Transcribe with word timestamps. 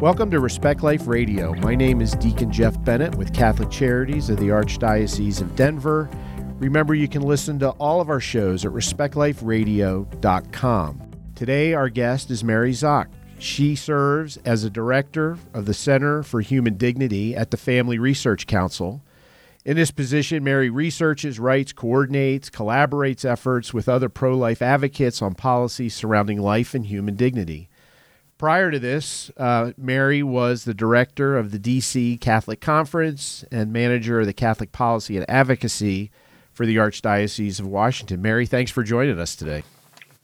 Welcome 0.00 0.30
to 0.30 0.40
Respect 0.40 0.82
Life 0.82 1.06
Radio. 1.06 1.52
My 1.56 1.74
name 1.74 2.00
is 2.00 2.12
Deacon 2.12 2.50
Jeff 2.50 2.82
Bennett 2.84 3.16
with 3.16 3.34
Catholic 3.34 3.70
Charities 3.70 4.30
of 4.30 4.38
the 4.38 4.48
Archdiocese 4.48 5.42
of 5.42 5.54
Denver. 5.54 6.08
Remember, 6.58 6.94
you 6.94 7.06
can 7.06 7.20
listen 7.20 7.58
to 7.58 7.68
all 7.72 8.00
of 8.00 8.08
our 8.08 8.18
shows 8.18 8.64
at 8.64 8.72
respectliferadio.com. 8.72 11.10
Today, 11.34 11.74
our 11.74 11.90
guest 11.90 12.30
is 12.30 12.42
Mary 12.42 12.72
Szoch. 12.72 13.08
She 13.38 13.76
serves 13.76 14.38
as 14.38 14.64
a 14.64 14.70
director 14.70 15.36
of 15.52 15.66
the 15.66 15.74
Center 15.74 16.22
for 16.22 16.40
Human 16.40 16.78
Dignity 16.78 17.36
at 17.36 17.50
the 17.50 17.58
Family 17.58 17.98
Research 17.98 18.46
Council. 18.46 19.02
In 19.66 19.76
this 19.76 19.90
position, 19.90 20.42
Mary 20.42 20.70
researches, 20.70 21.38
writes, 21.38 21.74
coordinates, 21.74 22.48
collaborates 22.48 23.26
efforts 23.26 23.74
with 23.74 23.86
other 23.86 24.08
pro 24.08 24.34
life 24.34 24.62
advocates 24.62 25.20
on 25.20 25.34
policies 25.34 25.94
surrounding 25.94 26.40
life 26.40 26.72
and 26.72 26.86
human 26.86 27.16
dignity. 27.16 27.68
Prior 28.40 28.70
to 28.70 28.78
this, 28.78 29.30
uh, 29.36 29.72
Mary 29.76 30.22
was 30.22 30.64
the 30.64 30.72
director 30.72 31.36
of 31.36 31.50
the 31.50 31.58
DC 31.58 32.18
Catholic 32.22 32.62
Conference 32.62 33.44
and 33.52 33.70
manager 33.70 34.18
of 34.20 34.24
the 34.24 34.32
Catholic 34.32 34.72
Policy 34.72 35.18
and 35.18 35.28
Advocacy 35.28 36.10
for 36.54 36.64
the 36.64 36.76
Archdiocese 36.76 37.60
of 37.60 37.66
Washington. 37.66 38.22
Mary, 38.22 38.46
thanks 38.46 38.70
for 38.70 38.82
joining 38.82 39.20
us 39.20 39.36
today. 39.36 39.62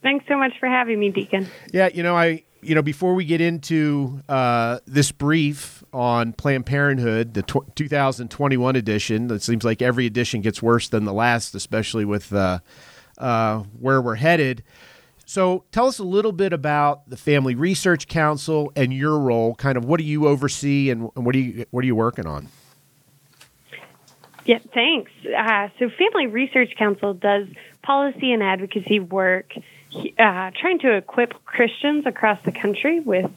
Thanks 0.00 0.24
so 0.28 0.38
much 0.38 0.54
for 0.58 0.66
having 0.66 0.98
me, 0.98 1.10
Deacon. 1.10 1.46
Yeah, 1.74 1.90
you 1.92 2.02
know, 2.02 2.16
I 2.16 2.44
you 2.62 2.74
know, 2.74 2.80
before 2.80 3.14
we 3.14 3.26
get 3.26 3.42
into 3.42 4.22
uh, 4.30 4.78
this 4.86 5.12
brief 5.12 5.84
on 5.92 6.32
Planned 6.32 6.64
Parenthood, 6.64 7.34
the 7.34 7.42
tw- 7.42 7.76
2021 7.76 8.76
edition, 8.76 9.30
it 9.30 9.42
seems 9.42 9.62
like 9.62 9.82
every 9.82 10.06
edition 10.06 10.40
gets 10.40 10.62
worse 10.62 10.88
than 10.88 11.04
the 11.04 11.12
last, 11.12 11.54
especially 11.54 12.06
with 12.06 12.32
uh, 12.32 12.60
uh, 13.18 13.58
where 13.78 14.00
we're 14.00 14.14
headed. 14.14 14.62
So 15.28 15.64
tell 15.72 15.88
us 15.88 15.98
a 15.98 16.04
little 16.04 16.30
bit 16.30 16.52
about 16.52 17.10
the 17.10 17.16
Family 17.16 17.56
Research 17.56 18.06
Council 18.06 18.72
and 18.76 18.94
your 18.94 19.18
role. 19.18 19.56
Kind 19.56 19.76
of 19.76 19.84
what 19.84 19.98
do 19.98 20.04
you 20.04 20.28
oversee 20.28 20.88
and, 20.88 21.10
what 21.14 21.34
are 21.34 21.38
you 21.38 21.66
what 21.72 21.82
are 21.82 21.86
you 21.86 21.96
working 21.96 22.26
on? 22.26 22.48
Yeah, 24.44 24.60
thanks. 24.72 25.10
Uh, 25.26 25.68
so 25.80 25.90
Family 25.90 26.28
Research 26.28 26.76
Council 26.78 27.12
does 27.12 27.48
policy 27.82 28.32
and 28.32 28.40
advocacy 28.40 29.00
work, 29.00 29.52
uh, 29.96 30.52
trying 30.60 30.78
to 30.80 30.96
equip 30.96 31.44
Christians 31.44 32.06
across 32.06 32.38
the 32.44 32.52
country 32.52 33.00
with 33.00 33.28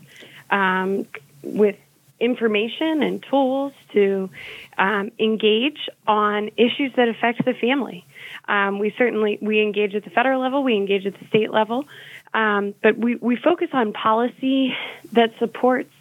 um, 0.51 1.07
with 1.41 1.75
information 2.19 3.01
and 3.01 3.23
tools 3.23 3.73
to 3.93 4.29
um, 4.77 5.11
engage 5.17 5.89
on 6.05 6.51
issues 6.57 6.93
that 6.97 7.07
affect 7.07 7.43
the 7.45 7.53
family. 7.53 8.05
Um, 8.49 8.79
we 8.79 8.89
certainly 8.97 9.37
we 9.41 9.61
engage 9.61 9.93
at 9.93 10.03
the 10.03 10.09
federal 10.09 10.41
level, 10.41 10.63
we 10.63 10.75
engage 10.75 11.05
at 11.05 11.17
the 11.19 11.25
state 11.27 11.51
level, 11.51 11.85
um, 12.33 12.73
but 12.81 12.97
we, 12.97 13.15
we 13.15 13.35
focus 13.35 13.69
on 13.73 13.93
policy 13.93 14.75
that 15.13 15.37
supports 15.37 15.91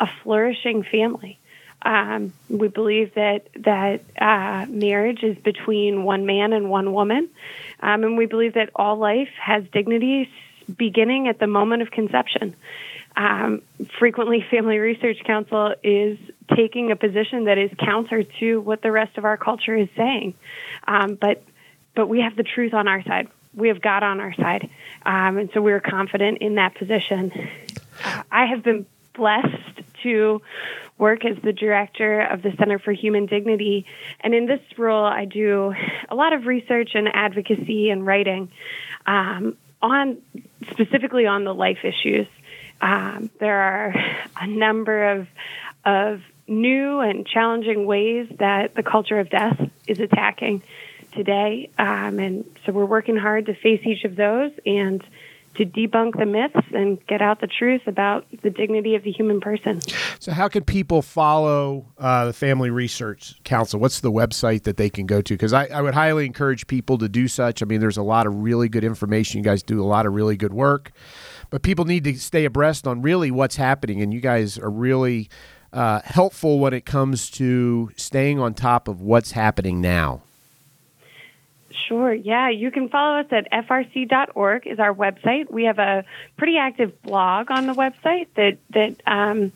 a 0.00 0.08
flourishing 0.22 0.84
family. 0.84 1.38
Um, 1.82 2.32
we 2.48 2.68
believe 2.68 3.14
that 3.14 3.48
that 3.56 4.00
uh, 4.18 4.66
marriage 4.70 5.22
is 5.22 5.36
between 5.36 6.04
one 6.04 6.24
man 6.24 6.54
and 6.54 6.70
one 6.70 6.94
woman, 6.94 7.28
um, 7.80 8.04
and 8.04 8.16
we 8.16 8.24
believe 8.24 8.54
that 8.54 8.70
all 8.74 8.96
life 8.96 9.30
has 9.38 9.62
dignity 9.70 10.30
beginning 10.74 11.28
at 11.28 11.40
the 11.40 11.46
moment 11.46 11.82
of 11.82 11.90
conception. 11.90 12.56
Um, 13.16 13.60
frequently, 13.98 14.42
Family 14.50 14.78
Research 14.78 15.18
Council 15.24 15.74
is 15.82 16.18
taking 16.56 16.90
a 16.90 16.96
position 16.96 17.44
that 17.44 17.58
is 17.58 17.70
counter 17.78 18.22
to 18.22 18.60
what 18.62 18.80
the 18.80 18.90
rest 18.90 19.18
of 19.18 19.26
our 19.26 19.36
culture 19.36 19.76
is 19.76 19.88
saying, 19.94 20.34
um, 20.88 21.16
but 21.16 21.42
but 21.94 22.08
we 22.08 22.20
have 22.20 22.36
the 22.36 22.42
truth 22.42 22.74
on 22.74 22.88
our 22.88 23.02
side. 23.02 23.28
We 23.54 23.68
have 23.68 23.80
God 23.80 24.02
on 24.02 24.20
our 24.20 24.34
side. 24.34 24.70
Um, 25.04 25.38
and 25.38 25.50
so 25.52 25.60
we're 25.60 25.80
confident 25.80 26.38
in 26.38 26.54
that 26.56 26.74
position. 26.74 27.32
Uh, 28.04 28.22
I 28.30 28.46
have 28.46 28.62
been 28.62 28.86
blessed 29.14 29.82
to 30.02 30.40
work 30.98 31.24
as 31.24 31.36
the 31.42 31.52
director 31.52 32.20
of 32.20 32.42
the 32.42 32.52
Center 32.58 32.78
for 32.78 32.92
Human 32.92 33.26
Dignity. 33.26 33.86
And 34.20 34.34
in 34.34 34.46
this 34.46 34.60
role, 34.78 35.04
I 35.04 35.24
do 35.24 35.74
a 36.08 36.14
lot 36.14 36.32
of 36.32 36.46
research 36.46 36.90
and 36.94 37.08
advocacy 37.12 37.90
and 37.90 38.06
writing 38.06 38.50
um, 39.06 39.56
on 39.80 40.18
specifically 40.70 41.26
on 41.26 41.44
the 41.44 41.54
life 41.54 41.84
issues. 41.84 42.26
Um, 42.80 43.30
there 43.38 43.60
are 43.60 43.94
a 44.40 44.46
number 44.46 45.10
of, 45.10 45.28
of 45.84 46.20
new 46.46 47.00
and 47.00 47.26
challenging 47.26 47.86
ways 47.86 48.28
that 48.38 48.74
the 48.74 48.82
culture 48.82 49.18
of 49.18 49.30
death 49.30 49.60
is 49.86 50.00
attacking 50.00 50.62
today. 51.12 51.70
Um, 51.78 52.18
and 52.18 52.44
so 52.64 52.72
we're 52.72 52.86
working 52.86 53.16
hard 53.16 53.46
to 53.46 53.54
face 53.54 53.80
each 53.84 54.04
of 54.04 54.16
those 54.16 54.52
and 54.66 55.02
to 55.54 55.66
debunk 55.66 56.18
the 56.18 56.24
myths 56.24 56.66
and 56.72 57.04
get 57.06 57.20
out 57.20 57.40
the 57.40 57.46
truth 57.46 57.82
about 57.86 58.24
the 58.42 58.50
dignity 58.50 58.94
of 58.94 59.02
the 59.02 59.10
human 59.10 59.40
person. 59.40 59.80
So, 60.18 60.32
how 60.32 60.48
can 60.48 60.64
people 60.64 61.02
follow 61.02 61.86
uh, 61.98 62.26
the 62.26 62.32
Family 62.32 62.70
Research 62.70 63.34
Council? 63.44 63.78
What's 63.78 64.00
the 64.00 64.10
website 64.10 64.62
that 64.62 64.76
they 64.76 64.88
can 64.88 65.06
go 65.06 65.20
to? 65.20 65.34
Because 65.34 65.52
I, 65.52 65.66
I, 65.66 65.82
would 65.82 65.94
highly 65.94 66.24
encourage 66.24 66.66
people 66.66 66.96
to 66.98 67.08
do 67.08 67.28
such. 67.28 67.62
I 67.62 67.66
mean, 67.66 67.80
there's 67.80 67.98
a 67.98 68.02
lot 68.02 68.26
of 68.26 68.34
really 68.36 68.68
good 68.68 68.84
information. 68.84 69.38
You 69.38 69.44
guys 69.44 69.62
do 69.62 69.82
a 69.82 69.84
lot 69.84 70.06
of 70.06 70.14
really 70.14 70.36
good 70.36 70.54
work, 70.54 70.90
but 71.50 71.62
people 71.62 71.84
need 71.84 72.04
to 72.04 72.18
stay 72.18 72.44
abreast 72.44 72.86
on 72.86 73.02
really 73.02 73.30
what's 73.30 73.56
happening. 73.56 74.00
And 74.00 74.14
you 74.14 74.20
guys 74.20 74.58
are 74.58 74.70
really 74.70 75.28
uh, 75.72 76.00
helpful 76.04 76.60
when 76.60 76.72
it 76.72 76.86
comes 76.86 77.30
to 77.32 77.90
staying 77.96 78.38
on 78.38 78.54
top 78.54 78.88
of 78.88 79.00
what's 79.02 79.32
happening 79.32 79.80
now. 79.80 80.22
Sure. 81.88 82.12
Yeah, 82.12 82.50
you 82.50 82.70
can 82.70 82.88
follow 82.88 83.20
us 83.20 83.26
at 83.30 83.50
frc.org 83.50 84.66
is 84.66 84.78
our 84.78 84.94
website. 84.94 85.50
We 85.50 85.64
have 85.64 85.78
a 85.78 86.04
pretty 86.36 86.58
active 86.58 87.02
blog 87.02 87.50
on 87.50 87.66
the 87.66 87.74
website 87.74 88.28
that 88.36 88.58
that 88.70 89.00
um, 89.06 89.52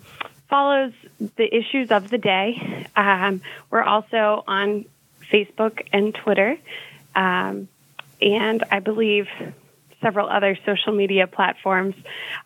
follows 0.48 0.92
the 1.18 1.54
issues 1.54 1.90
of 1.90 2.10
the 2.10 2.18
day. 2.18 2.86
Um, 2.96 3.42
we're 3.70 3.82
also 3.82 4.44
on 4.46 4.84
Facebook 5.32 5.86
and 5.92 6.14
Twitter, 6.14 6.56
um, 7.14 7.68
and 8.20 8.64
I 8.70 8.80
believe 8.80 9.28
several 10.02 10.28
other 10.28 10.56
social 10.64 10.92
media 10.92 11.26
platforms. 11.26 11.94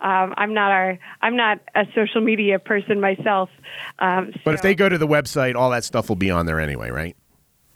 Um, 0.00 0.34
I'm 0.36 0.54
not 0.54 0.70
our 0.72 0.98
I'm 1.20 1.36
not 1.36 1.60
a 1.74 1.86
social 1.94 2.20
media 2.20 2.58
person 2.58 3.00
myself. 3.00 3.50
Um, 3.98 4.32
so. 4.32 4.40
But 4.44 4.54
if 4.54 4.62
they 4.62 4.74
go 4.74 4.88
to 4.88 4.98
the 4.98 5.08
website, 5.08 5.56
all 5.56 5.70
that 5.70 5.84
stuff 5.84 6.08
will 6.08 6.16
be 6.16 6.30
on 6.30 6.46
there 6.46 6.60
anyway, 6.60 6.90
right? 6.90 7.16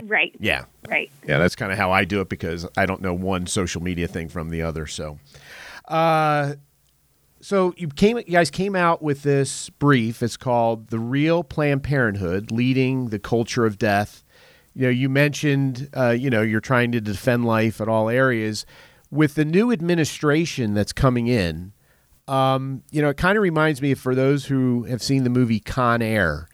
Right. 0.02 0.34
Yeah. 0.38 0.64
Right. 0.88 1.10
Yeah, 1.26 1.38
that's 1.38 1.56
kind 1.56 1.72
of 1.72 1.78
how 1.78 1.92
I 1.92 2.04
do 2.04 2.20
it 2.20 2.28
because 2.28 2.66
I 2.76 2.86
don't 2.86 3.00
know 3.00 3.14
one 3.14 3.46
social 3.46 3.82
media 3.82 4.08
thing 4.08 4.28
from 4.28 4.50
the 4.50 4.62
other. 4.62 4.86
So, 4.86 5.18
uh, 5.88 6.54
so 7.40 7.74
you 7.76 7.88
came, 7.88 8.16
you 8.18 8.24
guys 8.24 8.50
came 8.50 8.74
out 8.74 9.02
with 9.02 9.22
this 9.22 9.70
brief. 9.70 10.22
It's 10.22 10.36
called 10.36 10.88
"The 10.88 10.98
Real 10.98 11.44
Planned 11.44 11.82
Parenthood: 11.82 12.50
Leading 12.50 13.10
the 13.10 13.18
Culture 13.18 13.66
of 13.66 13.78
Death." 13.78 14.24
You 14.74 14.84
know, 14.84 14.90
you 14.90 15.08
mentioned, 15.08 15.88
uh, 15.96 16.10
you 16.10 16.30
know, 16.30 16.42
you're 16.42 16.60
trying 16.60 16.90
to 16.92 17.00
defend 17.00 17.44
life 17.44 17.80
at 17.80 17.88
all 17.88 18.08
areas. 18.08 18.66
With 19.10 19.36
the 19.36 19.44
new 19.44 19.70
administration 19.70 20.74
that's 20.74 20.92
coming 20.92 21.28
in, 21.28 21.72
um, 22.26 22.82
you 22.90 23.00
know, 23.00 23.10
it 23.10 23.16
kind 23.16 23.36
of 23.36 23.42
reminds 23.42 23.80
me 23.80 23.94
for 23.94 24.14
those 24.14 24.46
who 24.46 24.82
have 24.84 25.02
seen 25.02 25.22
the 25.22 25.30
movie 25.30 25.60
Con 25.60 26.02
Air 26.02 26.48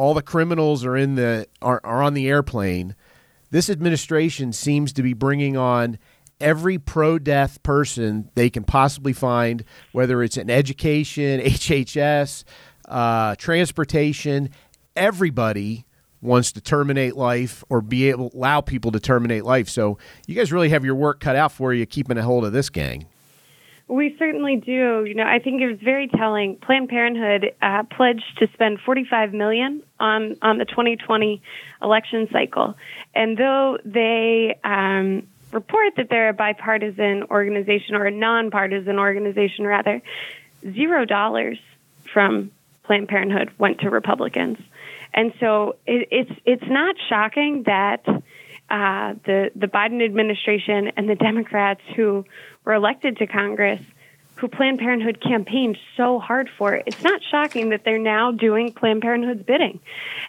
all 0.00 0.14
the 0.14 0.22
criminals 0.22 0.82
are 0.82 0.96
in 0.96 1.14
the 1.14 1.46
are, 1.60 1.78
are 1.84 2.02
on 2.02 2.14
the 2.14 2.26
airplane. 2.26 2.96
This 3.50 3.68
administration 3.68 4.54
seems 4.54 4.94
to 4.94 5.02
be 5.02 5.12
bringing 5.12 5.58
on 5.58 5.98
every 6.40 6.78
pro-death 6.78 7.62
person 7.62 8.30
they 8.34 8.48
can 8.48 8.64
possibly 8.64 9.12
find, 9.12 9.62
whether 9.92 10.22
it's 10.22 10.38
in 10.38 10.48
education, 10.48 11.40
HHS, 11.44 12.44
uh, 12.88 13.34
transportation. 13.36 14.48
Everybody 14.96 15.84
wants 16.22 16.52
to 16.52 16.62
terminate 16.62 17.14
life 17.14 17.62
or 17.68 17.82
be 17.82 18.08
able 18.08 18.30
allow 18.34 18.62
people 18.62 18.92
to 18.92 19.00
terminate 19.00 19.44
life. 19.44 19.68
So 19.68 19.98
you 20.26 20.34
guys 20.34 20.50
really 20.50 20.70
have 20.70 20.82
your 20.82 20.94
work 20.94 21.20
cut 21.20 21.36
out 21.36 21.52
for 21.52 21.74
you 21.74 21.84
keeping 21.84 22.16
a 22.16 22.22
hold 22.22 22.46
of 22.46 22.54
this 22.54 22.70
gang. 22.70 23.06
We 23.90 24.14
certainly 24.20 24.54
do. 24.54 25.04
You 25.04 25.14
know, 25.14 25.24
I 25.24 25.40
think 25.40 25.60
it 25.60 25.66
was 25.66 25.80
very 25.82 26.06
telling. 26.06 26.56
Planned 26.56 26.88
Parenthood 26.88 27.52
uh, 27.60 27.82
pledged 27.82 28.38
to 28.38 28.46
spend 28.52 28.78
45 28.86 29.32
million 29.32 29.82
on 29.98 30.36
on 30.42 30.58
the 30.58 30.64
2020 30.64 31.42
election 31.82 32.28
cycle, 32.30 32.76
and 33.16 33.36
though 33.36 33.78
they 33.84 34.56
um, 34.62 35.26
report 35.50 35.94
that 35.96 36.08
they're 36.08 36.28
a 36.28 36.32
bipartisan 36.32 37.24
organization 37.24 37.96
or 37.96 38.06
a 38.06 38.12
nonpartisan 38.12 38.96
organization, 39.00 39.66
rather, 39.66 40.00
zero 40.62 41.04
dollars 41.04 41.58
from 42.12 42.52
Planned 42.84 43.08
Parenthood 43.08 43.50
went 43.58 43.80
to 43.80 43.90
Republicans, 43.90 44.58
and 45.12 45.34
so 45.40 45.74
it, 45.84 46.06
it's 46.12 46.40
it's 46.44 46.70
not 46.70 46.94
shocking 47.08 47.64
that 47.66 48.06
uh, 48.70 49.14
the 49.24 49.50
the 49.56 49.66
Biden 49.66 50.04
administration 50.04 50.92
and 50.96 51.08
the 51.08 51.16
Democrats 51.16 51.80
who 51.96 52.24
were 52.64 52.74
elected 52.74 53.16
to 53.18 53.26
Congress 53.26 53.80
who 54.40 54.48
Planned 54.48 54.78
Parenthood 54.78 55.20
campaigned 55.22 55.76
so 55.98 56.18
hard 56.18 56.48
for. 56.56 56.74
It's 56.74 57.02
not 57.02 57.20
shocking 57.30 57.68
that 57.70 57.84
they're 57.84 57.98
now 57.98 58.32
doing 58.32 58.72
Planned 58.72 59.02
Parenthood's 59.02 59.42
bidding 59.42 59.80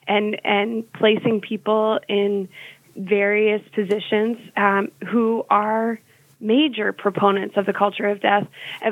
and 0.06 0.40
and 0.44 0.92
placing 0.94 1.40
people 1.40 2.00
in 2.10 2.50
various 2.98 3.62
positions 3.70 4.38
um, 4.58 4.92
who 5.08 5.46
are 5.50 6.00
major 6.42 6.92
proponents 6.92 7.56
of 7.56 7.66
the 7.66 7.74
culture 7.74 8.06
of 8.06 8.20
death 8.20 8.48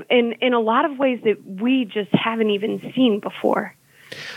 in 0.10 0.34
in 0.40 0.54
a 0.54 0.60
lot 0.60 0.86
of 0.86 0.98
ways 0.98 1.20
that 1.26 1.46
we 1.46 1.84
just 1.84 2.14
haven't 2.14 2.52
even 2.52 2.80
seen 2.96 3.20
before. 3.20 3.76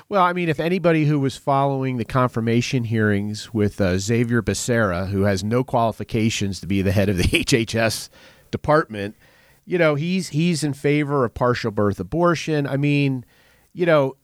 Well, 0.09 0.23
I 0.23 0.33
mean, 0.33 0.49
if 0.49 0.61
anybody 0.61 1.07
who 1.07 1.19
was 1.19 1.37
following 1.37 1.97
the 1.97 2.05
confirmation 2.05 2.85
hearings 2.85 3.55
with 3.55 3.81
uh, 3.81 3.99
Xavier 3.99 4.43
Becerra, 4.43 5.09
who 5.09 5.23
has 5.23 5.43
no 5.43 5.65
qualifications 5.65 6.61
to 6.61 6.67
be 6.67 6.83
the 6.83 6.93
head 6.93 7.09
of 7.09 7.17
the 7.17 7.23
HHS 7.45 8.11
department, 8.53 9.17
you 9.65 9.79
know, 9.79 9.97
he's 9.97 10.29
he's 10.29 10.63
in 10.63 10.73
favor 10.73 11.25
of 11.25 11.35
partial 11.35 11.73
birth 11.73 11.99
abortion. 11.99 12.67
I 12.67 12.77
mean, 12.77 13.25
you 13.73 13.87
know, 13.87 14.17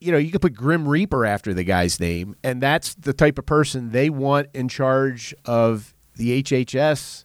you 0.00 0.12
know, 0.12 0.18
you 0.18 0.30
could 0.30 0.40
put 0.40 0.54
Grim 0.54 0.86
Reaper 0.86 1.26
after 1.26 1.52
the 1.52 1.64
guy's 1.64 1.98
name, 1.98 2.36
and 2.44 2.62
that's 2.62 2.94
the 2.94 3.12
type 3.12 3.38
of 3.38 3.46
person 3.46 3.90
they 3.90 4.08
want 4.08 4.48
in 4.54 4.68
charge 4.68 5.34
of 5.44 5.94
the 6.16 6.42
HHS 6.42 7.24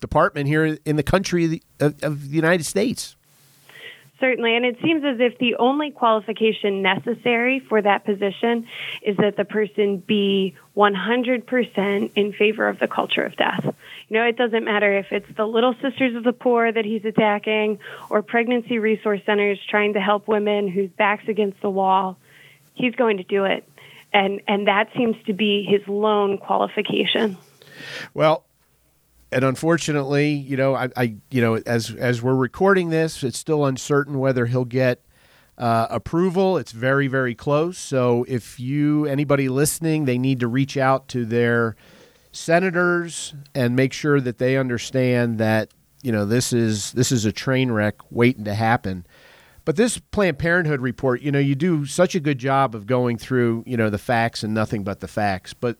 department 0.00 0.48
here 0.48 0.78
in 0.84 0.96
the 0.96 1.02
country 1.02 1.60
of, 1.80 2.02
of 2.02 2.28
the 2.28 2.36
United 2.36 2.64
States. 2.64 3.16
Certainly, 4.22 4.54
and 4.54 4.64
it 4.64 4.76
seems 4.80 5.02
as 5.04 5.18
if 5.18 5.36
the 5.38 5.56
only 5.56 5.90
qualification 5.90 6.80
necessary 6.80 7.58
for 7.58 7.82
that 7.82 8.04
position 8.04 8.68
is 9.02 9.16
that 9.16 9.36
the 9.36 9.44
person 9.44 9.96
be 9.96 10.54
100% 10.76 12.10
in 12.14 12.32
favor 12.32 12.68
of 12.68 12.78
the 12.78 12.86
culture 12.86 13.24
of 13.24 13.34
death. 13.34 13.64
You 13.64 14.18
know, 14.18 14.22
it 14.22 14.36
doesn't 14.36 14.64
matter 14.64 14.96
if 14.96 15.06
it's 15.10 15.26
the 15.36 15.44
Little 15.44 15.74
Sisters 15.82 16.14
of 16.14 16.22
the 16.22 16.32
Poor 16.32 16.70
that 16.70 16.84
he's 16.84 17.04
attacking 17.04 17.80
or 18.10 18.22
pregnancy 18.22 18.78
resource 18.78 19.22
centers 19.26 19.58
trying 19.68 19.94
to 19.94 20.00
help 20.00 20.28
women 20.28 20.68
whose 20.68 20.90
backs 20.90 21.24
against 21.26 21.60
the 21.60 21.70
wall. 21.70 22.16
He's 22.74 22.94
going 22.94 23.16
to 23.16 23.24
do 23.24 23.44
it. 23.44 23.68
And 24.12 24.40
and 24.46 24.68
that 24.68 24.90
seems 24.96 25.16
to 25.26 25.32
be 25.32 25.64
his 25.68 25.80
lone 25.88 26.38
qualification. 26.38 27.38
Well, 28.14 28.44
and 29.32 29.44
unfortunately, 29.44 30.32
you 30.32 30.56
know, 30.56 30.74
I, 30.74 30.88
I, 30.96 31.16
you 31.30 31.40
know, 31.40 31.54
as 31.66 31.90
as 31.90 32.22
we're 32.22 32.34
recording 32.34 32.90
this, 32.90 33.22
it's 33.22 33.38
still 33.38 33.64
uncertain 33.64 34.18
whether 34.18 34.46
he'll 34.46 34.64
get 34.64 35.04
uh, 35.58 35.86
approval. 35.90 36.58
It's 36.58 36.72
very, 36.72 37.08
very 37.08 37.34
close. 37.34 37.78
So, 37.78 38.24
if 38.28 38.60
you 38.60 39.06
anybody 39.06 39.48
listening, 39.48 40.04
they 40.04 40.18
need 40.18 40.40
to 40.40 40.48
reach 40.48 40.76
out 40.76 41.08
to 41.08 41.24
their 41.24 41.76
senators 42.32 43.34
and 43.54 43.76
make 43.76 43.92
sure 43.92 44.20
that 44.20 44.38
they 44.38 44.56
understand 44.56 45.38
that 45.38 45.70
you 46.02 46.12
know 46.12 46.24
this 46.24 46.52
is 46.52 46.92
this 46.92 47.12
is 47.12 47.24
a 47.24 47.32
train 47.32 47.70
wreck 47.72 47.96
waiting 48.10 48.44
to 48.44 48.54
happen. 48.54 49.06
But 49.64 49.76
this 49.76 49.98
Planned 49.98 50.38
Parenthood 50.38 50.80
report, 50.80 51.22
you 51.22 51.30
know, 51.30 51.38
you 51.38 51.54
do 51.54 51.86
such 51.86 52.16
a 52.16 52.20
good 52.20 52.38
job 52.38 52.74
of 52.74 52.86
going 52.86 53.16
through, 53.16 53.62
you 53.64 53.76
know, 53.76 53.90
the 53.90 53.98
facts 53.98 54.42
and 54.42 54.52
nothing 54.52 54.82
but 54.82 54.98
the 54.98 55.06
facts. 55.06 55.54
But 55.54 55.76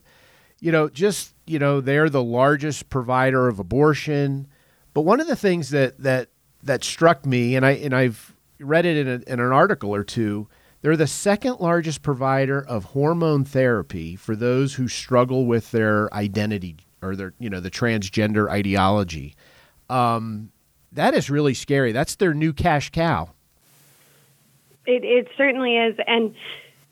you 0.63 0.71
know, 0.71 0.87
just 0.87 1.33
you 1.45 1.59
know, 1.59 1.81
they're 1.81 2.09
the 2.09 2.23
largest 2.23 2.89
provider 2.89 3.49
of 3.49 3.59
abortion. 3.59 4.47
But 4.93 5.01
one 5.01 5.19
of 5.19 5.27
the 5.27 5.35
things 5.35 5.71
that 5.71 5.97
that 5.99 6.29
that 6.63 6.85
struck 6.85 7.25
me, 7.25 7.57
and 7.57 7.65
I 7.65 7.71
and 7.71 7.93
I've 7.93 8.33
read 8.59 8.85
it 8.85 8.95
in, 8.95 9.07
a, 9.09 9.33
in 9.33 9.41
an 9.41 9.51
article 9.51 9.93
or 9.93 10.05
two, 10.05 10.47
they're 10.81 10.95
the 10.95 11.05
second 11.05 11.57
largest 11.59 12.01
provider 12.01 12.61
of 12.61 12.85
hormone 12.85 13.43
therapy 13.43 14.15
for 14.15 14.37
those 14.37 14.75
who 14.75 14.87
struggle 14.87 15.45
with 15.45 15.71
their 15.71 16.11
identity 16.13 16.77
or 17.01 17.17
their 17.17 17.33
you 17.39 17.49
know 17.49 17.59
the 17.59 17.69
transgender 17.69 18.49
ideology. 18.49 19.35
Um, 19.89 20.53
that 20.93 21.13
is 21.13 21.29
really 21.29 21.55
scary. 21.55 21.91
That's 21.91 22.15
their 22.15 22.33
new 22.33 22.53
cash 22.53 22.89
cow. 22.89 23.31
It 24.85 25.03
it 25.03 25.27
certainly 25.35 25.75
is, 25.75 25.97
and 26.07 26.33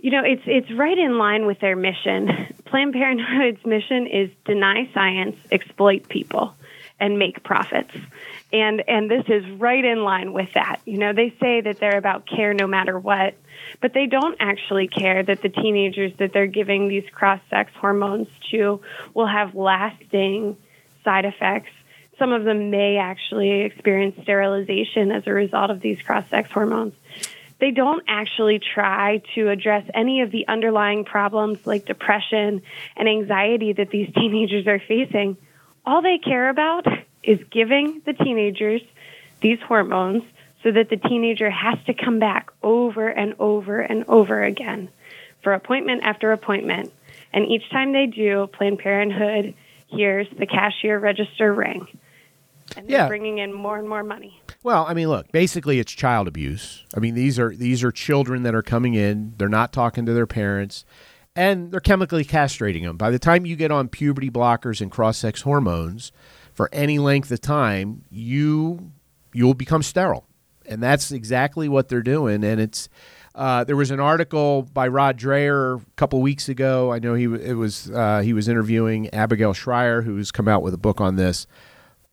you 0.02 0.10
know, 0.10 0.24
it's 0.24 0.42
it's 0.48 0.72
right 0.72 0.98
in 0.98 1.18
line 1.20 1.46
with 1.46 1.60
their 1.60 1.76
mission. 1.76 2.28
Planned 2.66 2.94
Parenthood's 2.94 3.64
mission 3.66 4.08
is 4.08 4.32
deny 4.46 4.90
science, 4.94 5.38
exploit 5.52 6.10
people, 6.10 6.56
and 7.00 7.20
make 7.20 7.44
profits. 7.44 7.94
And 8.52 8.84
and 8.88 9.12
this 9.12 9.26
is 9.28 9.48
right 9.60 9.86
in 9.86 10.04
line 10.04 10.34
with 10.34 10.50
that. 10.56 10.82
You 10.86 10.98
know, 10.98 11.14
they 11.14 11.36
say 11.40 11.62
that 11.62 11.80
they're 11.80 11.98
about 11.98 12.26
care 12.26 12.54
no 12.56 12.66
matter 12.66 12.98
what, 12.98 13.36
but 13.80 13.94
they 13.94 14.08
don't 14.08 14.36
actually 14.40 14.88
care 14.88 15.22
that 15.22 15.44
the 15.44 15.50
teenagers 15.50 16.14
that 16.18 16.34
they're 16.34 16.48
giving 16.48 16.88
these 16.88 17.08
cross-sex 17.12 17.72
hormones 17.80 18.28
to 18.50 18.82
will 19.14 19.28
have 19.28 19.54
lasting 19.54 20.58
side 21.04 21.26
effects. 21.26 21.70
Some 22.18 22.32
of 22.32 22.44
them 22.44 22.72
may 22.72 22.98
actually 22.98 23.62
experience 23.62 24.16
sterilization 24.24 25.12
as 25.12 25.28
a 25.28 25.32
result 25.32 25.70
of 25.70 25.80
these 25.80 26.02
cross-sex 26.02 26.50
hormones 26.52 26.94
they 27.62 27.72
don't 27.72 28.04
actually 28.08 28.60
try 28.60 29.22
to 29.36 29.50
address 29.50 29.88
any 29.94 30.22
of 30.22 30.32
the 30.32 30.48
underlying 30.48 31.06
problems 31.06 31.66
like 31.66 31.86
depression 31.86 32.64
and 32.98 33.08
anxiety 33.08 33.72
that 33.74 33.92
these 33.92 34.12
teenagers 34.18 34.68
are 34.68 34.80
facing. 34.80 35.38
All 35.86 36.02
they 36.02 36.18
care 36.18 36.50
about 36.50 36.88
is 37.24 37.40
giving 37.52 38.02
the 38.06 38.14
teenagers 38.14 38.82
these 39.42 39.60
hormones 39.62 40.24
so 40.64 40.72
that 40.72 40.90
the 40.90 40.98
teenager 40.98 41.50
has 41.50 41.78
to 41.86 41.94
come 41.94 42.20
back 42.20 42.52
over 42.64 43.08
and 43.08 43.36
over 43.40 43.80
and 43.80 44.06
over 44.08 44.44
again 44.44 44.90
for 45.44 45.54
appointment 45.54 46.02
after 46.04 46.32
appointment. 46.32 46.92
And 47.32 47.46
each 47.46 47.70
time 47.70 47.94
they 47.94 48.08
do, 48.08 48.48
Planned 48.48 48.80
Parenthood 48.80 49.54
hears 49.88 50.28
the 50.38 50.48
cashier 50.48 51.00
register 51.00 51.54
ring. 51.54 51.88
And 52.76 52.88
they're 52.88 53.00
yeah. 53.00 53.08
bringing 53.08 53.38
in 53.38 53.54
more 53.54 53.78
and 53.78 53.88
more 53.88 54.04
money. 54.04 54.41
Well, 54.64 54.86
I 54.88 54.94
mean, 54.94 55.10
look, 55.10 55.32
basically 55.32 55.80
it's 55.80 55.92
child 55.92 56.28
abuse. 56.28 56.86
I 56.96 57.00
mean, 57.00 57.16
these 57.16 57.40
are 57.40 57.56
these 57.56 57.84
are 57.84 57.92
children 57.92 58.44
that 58.44 58.54
are 58.54 58.62
coming 58.62 58.94
in. 58.94 59.34
They're 59.38 59.50
not 59.50 59.74
talking 59.74 60.06
to 60.06 60.14
their 60.14 60.28
parents 60.28 60.86
and 61.36 61.72
they're 61.72 61.80
chemically 61.80 62.26
castrating 62.26 62.84
them. 62.84 62.98
By 62.98 63.10
the 63.10 63.20
time 63.20 63.46
you 63.46 63.56
get 63.56 63.72
on 63.72 63.88
puberty 63.88 64.30
blockers 64.30 64.82
and 64.82 64.92
cross-sex 64.92 65.42
hormones 65.42 66.12
for 66.54 66.70
any 66.74 67.00
length 67.00 67.32
of 67.32 67.42
time, 67.42 68.04
you 68.10 68.92
you'll 69.34 69.54
become 69.54 69.82
sterile. 69.82 70.28
And 70.66 70.84
that's 70.84 71.12
exactly 71.12 71.68
what 71.68 71.90
they're 71.90 72.04
doing 72.04 72.44
and 72.44 72.62
it's 72.62 72.88
uh, 73.34 73.64
there 73.64 73.78
was 73.78 73.92
an 73.92 74.00
article 74.00 74.64
by 74.74 74.88
Rod 74.90 75.18
Dreher 75.18 75.82
a 75.82 75.86
couple 75.96 76.22
weeks 76.22 76.50
ago. 76.50 76.92
I 76.92 77.00
know 77.00 77.14
he 77.14 77.24
it 77.24 77.56
was 77.56 77.90
uh, 77.90 78.20
he 78.20 78.34
was 78.34 78.48
interviewing 78.48 79.10
Abigail 79.14 79.54
Shrier, 79.54 80.02
who's 80.02 80.32
come 80.32 80.48
out 80.48 80.62
with 80.62 80.74
a 80.74 80.78
book 80.78 81.00
on 81.00 81.16
this. 81.16 81.48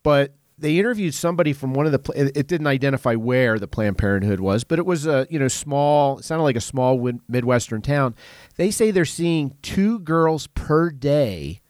But 0.01 0.33
they 0.59 0.77
interviewed 0.77 1.13
somebody 1.13 1.53
from 1.53 1.73
one 1.73 1.85
of 1.85 1.91
the. 1.91 2.31
It 2.35 2.47
didn't 2.47 2.67
identify 2.67 3.15
where 3.15 3.57
the 3.57 3.67
Planned 3.67 3.97
Parenthood 3.97 4.39
was, 4.39 4.63
but 4.63 4.79
it 4.79 4.85
was 4.85 5.07
a 5.07 5.25
you 5.29 5.39
know 5.39 5.47
small. 5.47 6.21
Sounded 6.21 6.43
like 6.43 6.55
a 6.55 6.61
small 6.61 7.11
midwestern 7.27 7.81
town. 7.81 8.15
They 8.55 8.71
say 8.71 8.91
they're 8.91 9.05
seeing 9.05 9.55
two 9.61 9.99
girls 9.99 10.47
per 10.47 10.89
day 10.89 11.61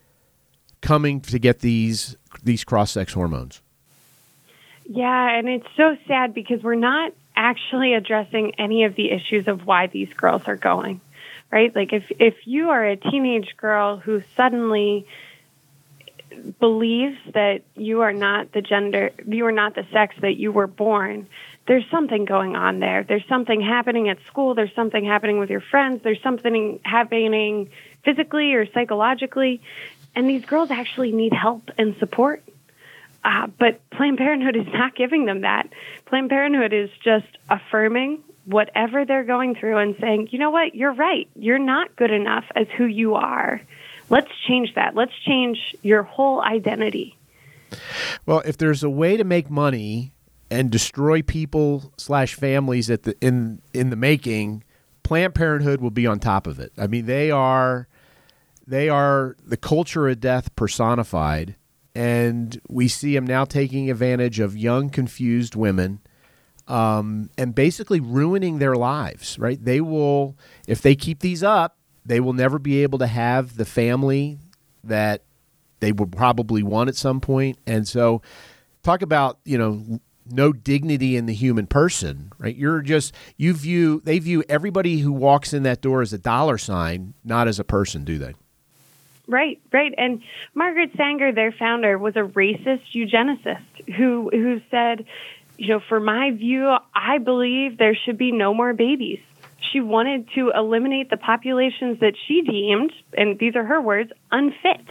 coming 0.81 1.21
to 1.21 1.39
get 1.39 1.59
these 1.59 2.17
these 2.43 2.63
cross 2.63 2.91
sex 2.91 3.13
hormones. 3.13 3.61
Yeah, 4.85 5.37
and 5.37 5.47
it's 5.47 5.67
so 5.77 5.97
sad 6.07 6.33
because 6.33 6.63
we're 6.63 6.75
not 6.75 7.13
actually 7.35 7.93
addressing 7.93 8.55
any 8.59 8.85
of 8.85 8.95
the 8.95 9.11
issues 9.11 9.47
of 9.47 9.65
why 9.65 9.87
these 9.87 10.11
girls 10.13 10.43
are 10.47 10.57
going. 10.57 10.99
Right? 11.51 11.75
Like 11.75 11.93
if 11.93 12.03
if 12.19 12.35
you 12.45 12.69
are 12.69 12.85
a 12.85 12.95
teenage 12.95 13.55
girl 13.57 13.97
who 13.97 14.21
suddenly 14.35 15.05
believes 16.59 17.17
that 17.33 17.61
you 17.75 18.01
are 18.01 18.13
not 18.13 18.51
the 18.51 18.61
gender, 18.61 19.11
you 19.27 19.45
are 19.45 19.51
not 19.51 19.75
the 19.75 19.85
sex 19.91 20.15
that 20.21 20.37
you 20.37 20.51
were 20.51 20.67
born, 20.67 21.27
there's 21.69 21.85
something 21.91 22.25
going 22.25 22.55
on 22.55 22.79
there. 22.79 23.03
There's 23.03 23.27
something 23.29 23.61
happening 23.61 24.09
at 24.09 24.17
school. 24.25 24.55
There's 24.55 24.73
something 24.73 25.05
happening 25.05 25.37
with 25.37 25.51
your 25.51 25.61
friends. 25.61 26.01
There's 26.03 26.21
something 26.23 26.79
happening 26.83 27.69
physically 28.03 28.55
or 28.55 28.65
psychologically. 28.71 29.61
And 30.15 30.27
these 30.27 30.43
girls 30.45 30.71
actually 30.71 31.11
need 31.11 31.31
help 31.31 31.69
and 31.77 31.95
support. 31.99 32.43
Uh, 33.23 33.47
but 33.59 33.87
Planned 33.91 34.17
Parenthood 34.17 34.55
is 34.55 34.65
not 34.73 34.95
giving 34.95 35.25
them 35.25 35.41
that. 35.41 35.69
Planned 36.07 36.31
Parenthood 36.31 36.73
is 36.73 36.89
just 37.03 37.27
affirming 37.51 38.23
whatever 38.45 39.05
they're 39.05 39.23
going 39.23 39.53
through 39.53 39.77
and 39.77 39.95
saying, 40.01 40.29
you 40.31 40.39
know 40.39 40.49
what, 40.49 40.73
you're 40.73 40.93
right. 40.93 41.29
You're 41.35 41.59
not 41.59 41.95
good 41.95 42.09
enough 42.09 42.45
as 42.55 42.65
who 42.77 42.85
you 42.85 43.13
are. 43.13 43.61
Let's 44.09 44.31
change 44.47 44.73
that. 44.75 44.95
Let's 44.95 45.13
change 45.25 45.75
your 45.81 46.03
whole 46.03 46.41
identity. 46.41 47.17
Well, 48.25 48.41
if 48.45 48.57
there's 48.57 48.83
a 48.83 48.89
way 48.89 49.17
to 49.17 49.23
make 49.23 49.49
money 49.49 50.13
and 50.49 50.71
destroy 50.71 51.21
people 51.21 51.93
slash 51.97 52.33
families 52.33 52.89
at 52.89 53.03
the 53.03 53.15
in 53.21 53.61
in 53.73 53.89
the 53.89 53.95
making, 53.95 54.63
Planned 55.03 55.35
Parenthood 55.35 55.81
will 55.81 55.91
be 55.91 56.07
on 56.07 56.19
top 56.19 56.47
of 56.47 56.59
it. 56.59 56.71
I 56.77 56.87
mean, 56.87 57.05
they 57.05 57.29
are 57.29 57.87
they 58.65 58.89
are 58.89 59.35
the 59.45 59.57
culture 59.57 60.07
of 60.07 60.19
death 60.19 60.55
personified, 60.55 61.55
and 61.93 62.59
we 62.69 62.87
see 62.87 63.13
them 63.13 63.25
now 63.25 63.45
taking 63.45 63.89
advantage 63.89 64.39
of 64.39 64.57
young, 64.57 64.89
confused 64.89 65.55
women. 65.55 66.01
Um, 66.67 67.31
and 67.35 67.55
basically 67.55 67.99
ruining 67.99 68.59
their 68.59 68.75
lives, 68.75 69.39
right? 69.39 69.57
They 69.59 69.81
will, 69.81 70.37
if 70.67 70.83
they 70.83 70.95
keep 70.95 71.21
these 71.21 71.41
up, 71.41 71.78
they 72.05 72.19
will 72.19 72.33
never 72.33 72.59
be 72.59 72.83
able 72.83 72.99
to 72.99 73.07
have 73.07 73.55
the 73.55 73.65
family 73.65 74.39
that 74.83 75.23
they 75.79 75.91
would 75.91 76.11
probably 76.11 76.63
want 76.63 76.89
at 76.89 76.95
some 76.95 77.21
point. 77.21 77.57
And 77.65 77.87
so, 77.87 78.21
talk 78.83 79.01
about, 79.01 79.39
you 79.45 79.57
know, 79.57 79.99
no 80.31 80.53
dignity 80.53 81.15
in 81.15 81.25
the 81.25 81.33
human 81.33 81.67
person, 81.67 82.31
right? 82.37 82.55
You're 82.55 82.81
just, 82.81 83.13
you 83.37 83.53
view, 83.53 84.01
they 84.03 84.19
view 84.19 84.43
everybody 84.47 84.99
who 84.99 85.11
walks 85.11 85.53
in 85.53 85.63
that 85.63 85.81
door 85.81 86.01
as 86.01 86.13
a 86.13 86.17
dollar 86.17 86.57
sign, 86.57 87.13
not 87.23 87.47
as 87.47 87.59
a 87.59 87.63
person, 87.63 88.03
do 88.03 88.17
they? 88.17 88.35
Right, 89.27 89.59
right. 89.71 89.93
And 89.97 90.21
Margaret 90.55 90.91
Sanger, 90.97 91.31
their 91.31 91.51
founder, 91.51 91.97
was 91.97 92.15
a 92.15 92.21
racist 92.21 92.81
eugenicist 92.95 93.95
who 93.95 94.29
who 94.31 94.59
said, 94.71 95.05
you 95.57 95.67
know, 95.67 95.81
for 95.87 95.99
my 95.99 96.31
view, 96.31 96.75
I 96.95 97.19
believe 97.19 97.77
there 97.77 97.95
should 97.95 98.17
be 98.17 98.31
no 98.31 98.53
more 98.55 98.73
babies. 98.73 99.19
She 99.71 99.81
wanted 99.81 100.29
to 100.35 100.51
eliminate 100.55 101.09
the 101.09 101.17
populations 101.17 101.99
that 101.99 102.13
she 102.27 102.41
deemed, 102.41 102.91
and 103.17 103.37
these 103.37 103.55
are 103.55 103.63
her 103.65 103.81
words, 103.81 104.11
unfit. 104.31 104.85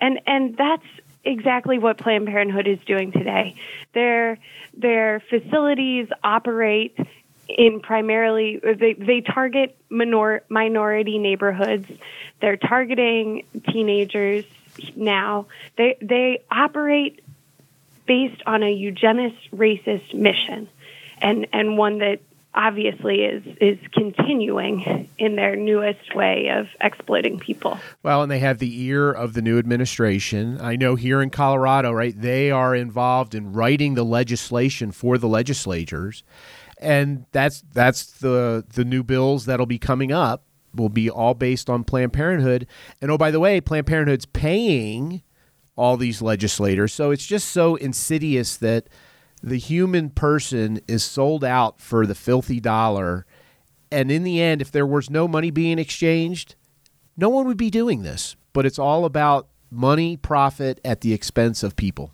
And 0.00 0.20
and 0.26 0.56
that's 0.56 0.86
exactly 1.24 1.78
what 1.78 1.98
Planned 1.98 2.26
Parenthood 2.26 2.66
is 2.66 2.78
doing 2.86 3.12
today. 3.12 3.54
Their 3.94 4.38
their 4.76 5.20
facilities 5.28 6.08
operate 6.22 6.96
in 7.48 7.80
primarily 7.80 8.60
they 8.62 8.94
they 8.94 9.20
target 9.20 9.76
minor, 9.88 10.42
minority 10.48 11.18
neighborhoods. 11.18 11.86
They're 12.40 12.56
targeting 12.56 13.44
teenagers 13.70 14.44
now. 14.94 15.46
They 15.76 15.96
they 16.00 16.42
operate 16.50 17.20
based 18.06 18.42
on 18.46 18.62
a 18.62 18.72
eugenist 18.72 19.50
racist 19.52 20.14
mission, 20.14 20.68
and 21.20 21.46
and 21.52 21.76
one 21.76 21.98
that 21.98 22.20
obviously 22.54 23.22
is 23.22 23.42
is 23.60 23.78
continuing 23.92 25.08
in 25.18 25.36
their 25.36 25.54
newest 25.56 26.14
way 26.14 26.48
of 26.48 26.66
exploiting 26.80 27.38
people. 27.38 27.78
Well, 28.02 28.22
and 28.22 28.30
they 28.30 28.38
have 28.40 28.58
the 28.58 28.82
ear 28.82 29.10
of 29.10 29.34
the 29.34 29.42
new 29.42 29.58
administration. 29.58 30.60
I 30.60 30.76
know 30.76 30.94
here 30.96 31.22
in 31.22 31.30
Colorado, 31.30 31.92
right, 31.92 32.18
they 32.18 32.50
are 32.50 32.74
involved 32.74 33.34
in 33.34 33.52
writing 33.52 33.94
the 33.94 34.04
legislation 34.04 34.92
for 34.92 35.18
the 35.18 35.28
legislatures. 35.28 36.22
And 36.80 37.26
that's 37.32 37.62
that's 37.72 38.06
the 38.06 38.64
the 38.74 38.84
new 38.84 39.02
bills 39.02 39.46
that'll 39.46 39.66
be 39.66 39.78
coming 39.78 40.12
up 40.12 40.44
will 40.74 40.88
be 40.88 41.10
all 41.10 41.34
based 41.34 41.68
on 41.68 41.84
Planned 41.84 42.12
Parenthood. 42.12 42.66
And 43.00 43.10
oh 43.10 43.18
by 43.18 43.30
the 43.30 43.40
way, 43.40 43.60
Planned 43.60 43.86
Parenthood's 43.86 44.26
paying 44.26 45.22
all 45.76 45.96
these 45.96 46.20
legislators. 46.20 46.92
So 46.92 47.10
it's 47.10 47.26
just 47.26 47.48
so 47.48 47.76
insidious 47.76 48.56
that 48.56 48.88
the 49.42 49.58
human 49.58 50.10
person 50.10 50.80
is 50.88 51.04
sold 51.04 51.44
out 51.44 51.80
for 51.80 52.06
the 52.06 52.14
filthy 52.14 52.60
dollar. 52.60 53.26
And 53.90 54.10
in 54.10 54.24
the 54.24 54.40
end, 54.40 54.60
if 54.60 54.70
there 54.70 54.86
was 54.86 55.08
no 55.08 55.28
money 55.28 55.50
being 55.50 55.78
exchanged, 55.78 56.56
no 57.16 57.28
one 57.28 57.46
would 57.46 57.56
be 57.56 57.70
doing 57.70 58.02
this. 58.02 58.36
But 58.52 58.66
it's 58.66 58.78
all 58.78 59.04
about 59.04 59.48
money, 59.70 60.16
profit 60.16 60.80
at 60.84 61.00
the 61.00 61.12
expense 61.12 61.62
of 61.62 61.76
people. 61.76 62.12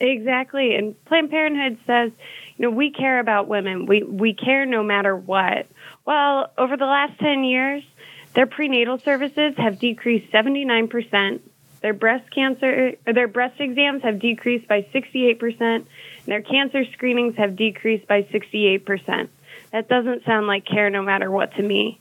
Exactly. 0.00 0.76
And 0.76 1.02
Planned 1.06 1.30
Parenthood 1.30 1.78
says, 1.86 2.12
you 2.56 2.64
know, 2.64 2.70
we 2.70 2.90
care 2.90 3.18
about 3.18 3.48
women. 3.48 3.86
We 3.86 4.02
we 4.02 4.34
care 4.34 4.66
no 4.66 4.82
matter 4.82 5.16
what. 5.16 5.66
Well, 6.04 6.50
over 6.56 6.76
the 6.76 6.86
last 6.86 7.18
10 7.18 7.44
years, 7.44 7.82
their 8.34 8.46
prenatal 8.46 8.98
services 8.98 9.54
have 9.56 9.78
decreased 9.78 10.32
79%. 10.32 11.40
Their 11.80 11.94
breast 11.94 12.30
cancer 12.32 12.92
their 13.06 13.28
breast 13.28 13.60
exams 13.60 14.02
have 14.02 14.18
decreased 14.18 14.68
by 14.68 14.82
68% 14.94 15.84
their 16.30 16.42
cancer 16.42 16.84
screenings 16.92 17.36
have 17.36 17.56
decreased 17.56 18.06
by 18.06 18.22
68%. 18.22 19.28
That 19.72 19.88
doesn't 19.88 20.24
sound 20.24 20.46
like 20.46 20.66
care 20.66 20.90
no 20.90 21.02
matter 21.02 21.30
what 21.30 21.54
to 21.54 21.62
me. 21.62 22.00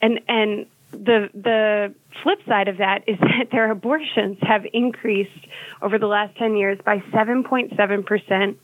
And 0.00 0.20
and 0.28 0.66
the 0.92 1.30
the 1.34 1.94
flip 2.22 2.38
side 2.46 2.68
of 2.68 2.78
that 2.78 3.04
is 3.06 3.18
that 3.20 3.50
their 3.50 3.70
abortions 3.70 4.38
have 4.42 4.66
increased 4.72 5.46
over 5.82 5.98
the 5.98 6.06
last 6.06 6.36
10 6.36 6.56
years 6.56 6.78
by 6.84 6.98
7.7% 6.98 8.56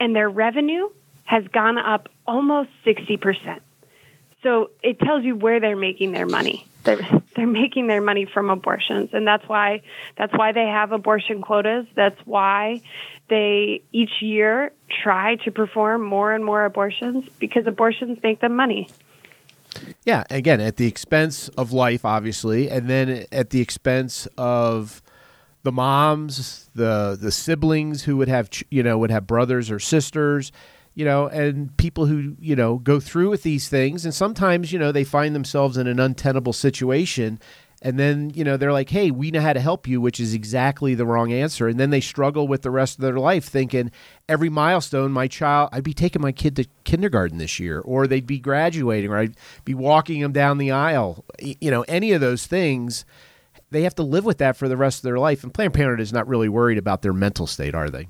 and 0.00 0.14
their 0.16 0.30
revenue 0.30 0.88
has 1.24 1.46
gone 1.48 1.78
up 1.78 2.08
almost 2.26 2.70
60%. 2.86 3.60
So 4.42 4.70
it 4.82 4.98
tells 5.00 5.24
you 5.24 5.36
where 5.36 5.60
they're 5.60 5.76
making 5.76 6.12
their 6.12 6.26
money. 6.26 6.66
They're, 6.88 7.22
they're 7.36 7.46
making 7.46 7.86
their 7.86 8.00
money 8.00 8.24
from 8.24 8.48
abortions, 8.50 9.10
and 9.12 9.26
that's 9.26 9.46
why 9.46 9.82
that's 10.16 10.32
why 10.32 10.52
they 10.52 10.66
have 10.66 10.92
abortion 10.92 11.42
quotas. 11.42 11.86
That's 11.94 12.18
why 12.24 12.80
they 13.28 13.82
each 13.92 14.22
year 14.22 14.72
try 15.02 15.36
to 15.44 15.50
perform 15.50 16.02
more 16.02 16.32
and 16.32 16.44
more 16.44 16.64
abortions 16.64 17.28
because 17.38 17.66
abortions 17.66 18.18
make 18.22 18.40
them 18.40 18.56
money. 18.56 18.88
Yeah, 20.04 20.24
again, 20.30 20.60
at 20.62 20.76
the 20.76 20.86
expense 20.86 21.48
of 21.50 21.72
life, 21.72 22.04
obviously, 22.06 22.70
and 22.70 22.88
then 22.88 23.26
at 23.30 23.50
the 23.50 23.60
expense 23.60 24.26
of 24.38 25.02
the 25.62 25.72
moms, 25.72 26.70
the 26.74 27.18
the 27.20 27.30
siblings 27.30 28.04
who 28.04 28.16
would 28.16 28.28
have 28.28 28.48
you 28.70 28.82
know 28.82 28.96
would 28.96 29.10
have 29.10 29.26
brothers 29.26 29.70
or 29.70 29.78
sisters, 29.78 30.52
you 30.98 31.04
know, 31.04 31.28
and 31.28 31.76
people 31.76 32.06
who 32.06 32.34
you 32.40 32.56
know 32.56 32.78
go 32.78 32.98
through 32.98 33.30
with 33.30 33.44
these 33.44 33.68
things, 33.68 34.04
and 34.04 34.12
sometimes 34.12 34.72
you 34.72 34.80
know 34.80 34.90
they 34.90 35.04
find 35.04 35.32
themselves 35.32 35.76
in 35.76 35.86
an 35.86 36.00
untenable 36.00 36.52
situation, 36.52 37.38
and 37.82 38.00
then 38.00 38.30
you 38.34 38.42
know 38.42 38.56
they're 38.56 38.72
like 38.72 38.90
hey 38.90 39.12
we 39.12 39.30
know 39.30 39.40
how 39.40 39.52
to 39.52 39.60
help 39.60 39.86
you 39.86 40.00
which 40.00 40.18
is 40.18 40.34
exactly 40.34 40.96
the 40.96 41.06
wrong 41.06 41.32
answer. 41.32 41.68
And 41.68 41.78
then 41.78 41.90
they 41.90 42.00
struggle 42.00 42.48
with 42.48 42.62
the 42.62 42.72
rest 42.72 42.98
of 42.98 43.02
their 43.02 43.16
life 43.16 43.44
thinking 43.44 43.92
every 44.28 44.48
milestone 44.48 45.12
my 45.12 45.28
child 45.28 45.68
i'd 45.72 45.84
be 45.84 45.94
taking 45.94 46.20
my 46.20 46.32
kid 46.32 46.56
to 46.56 46.64
kindergarten 46.82 47.38
this 47.38 47.60
year 47.60 47.78
or 47.78 48.08
they'd 48.08 48.26
be 48.26 48.40
graduating 48.40 49.12
or 49.12 49.18
i'd 49.18 49.36
be 49.64 49.74
walking 49.74 50.20
them 50.20 50.32
down 50.32 50.58
the 50.58 50.72
aisle. 50.72 51.24
You 51.38 51.70
know 51.70 51.82
any 51.86 52.10
of 52.10 52.20
those 52.20 52.44
things 52.48 53.04
they 53.70 53.82
have 53.82 53.94
to 53.94 54.02
live 54.02 54.24
with 54.24 54.38
that 54.38 54.56
for 54.56 54.66
the 54.66 54.76
rest 54.76 54.98
of 54.98 55.02
their 55.02 55.18
life. 55.18 55.44
And 55.44 55.54
planned 55.54 55.74
parenthood 55.74 56.00
is 56.00 56.12
not 56.12 56.26
really 56.26 56.48
worried 56.48 56.78
about 56.78 57.02
their 57.02 57.12
mental 57.12 57.46
state 57.46 57.76
are 57.76 57.88
they? 57.88 58.08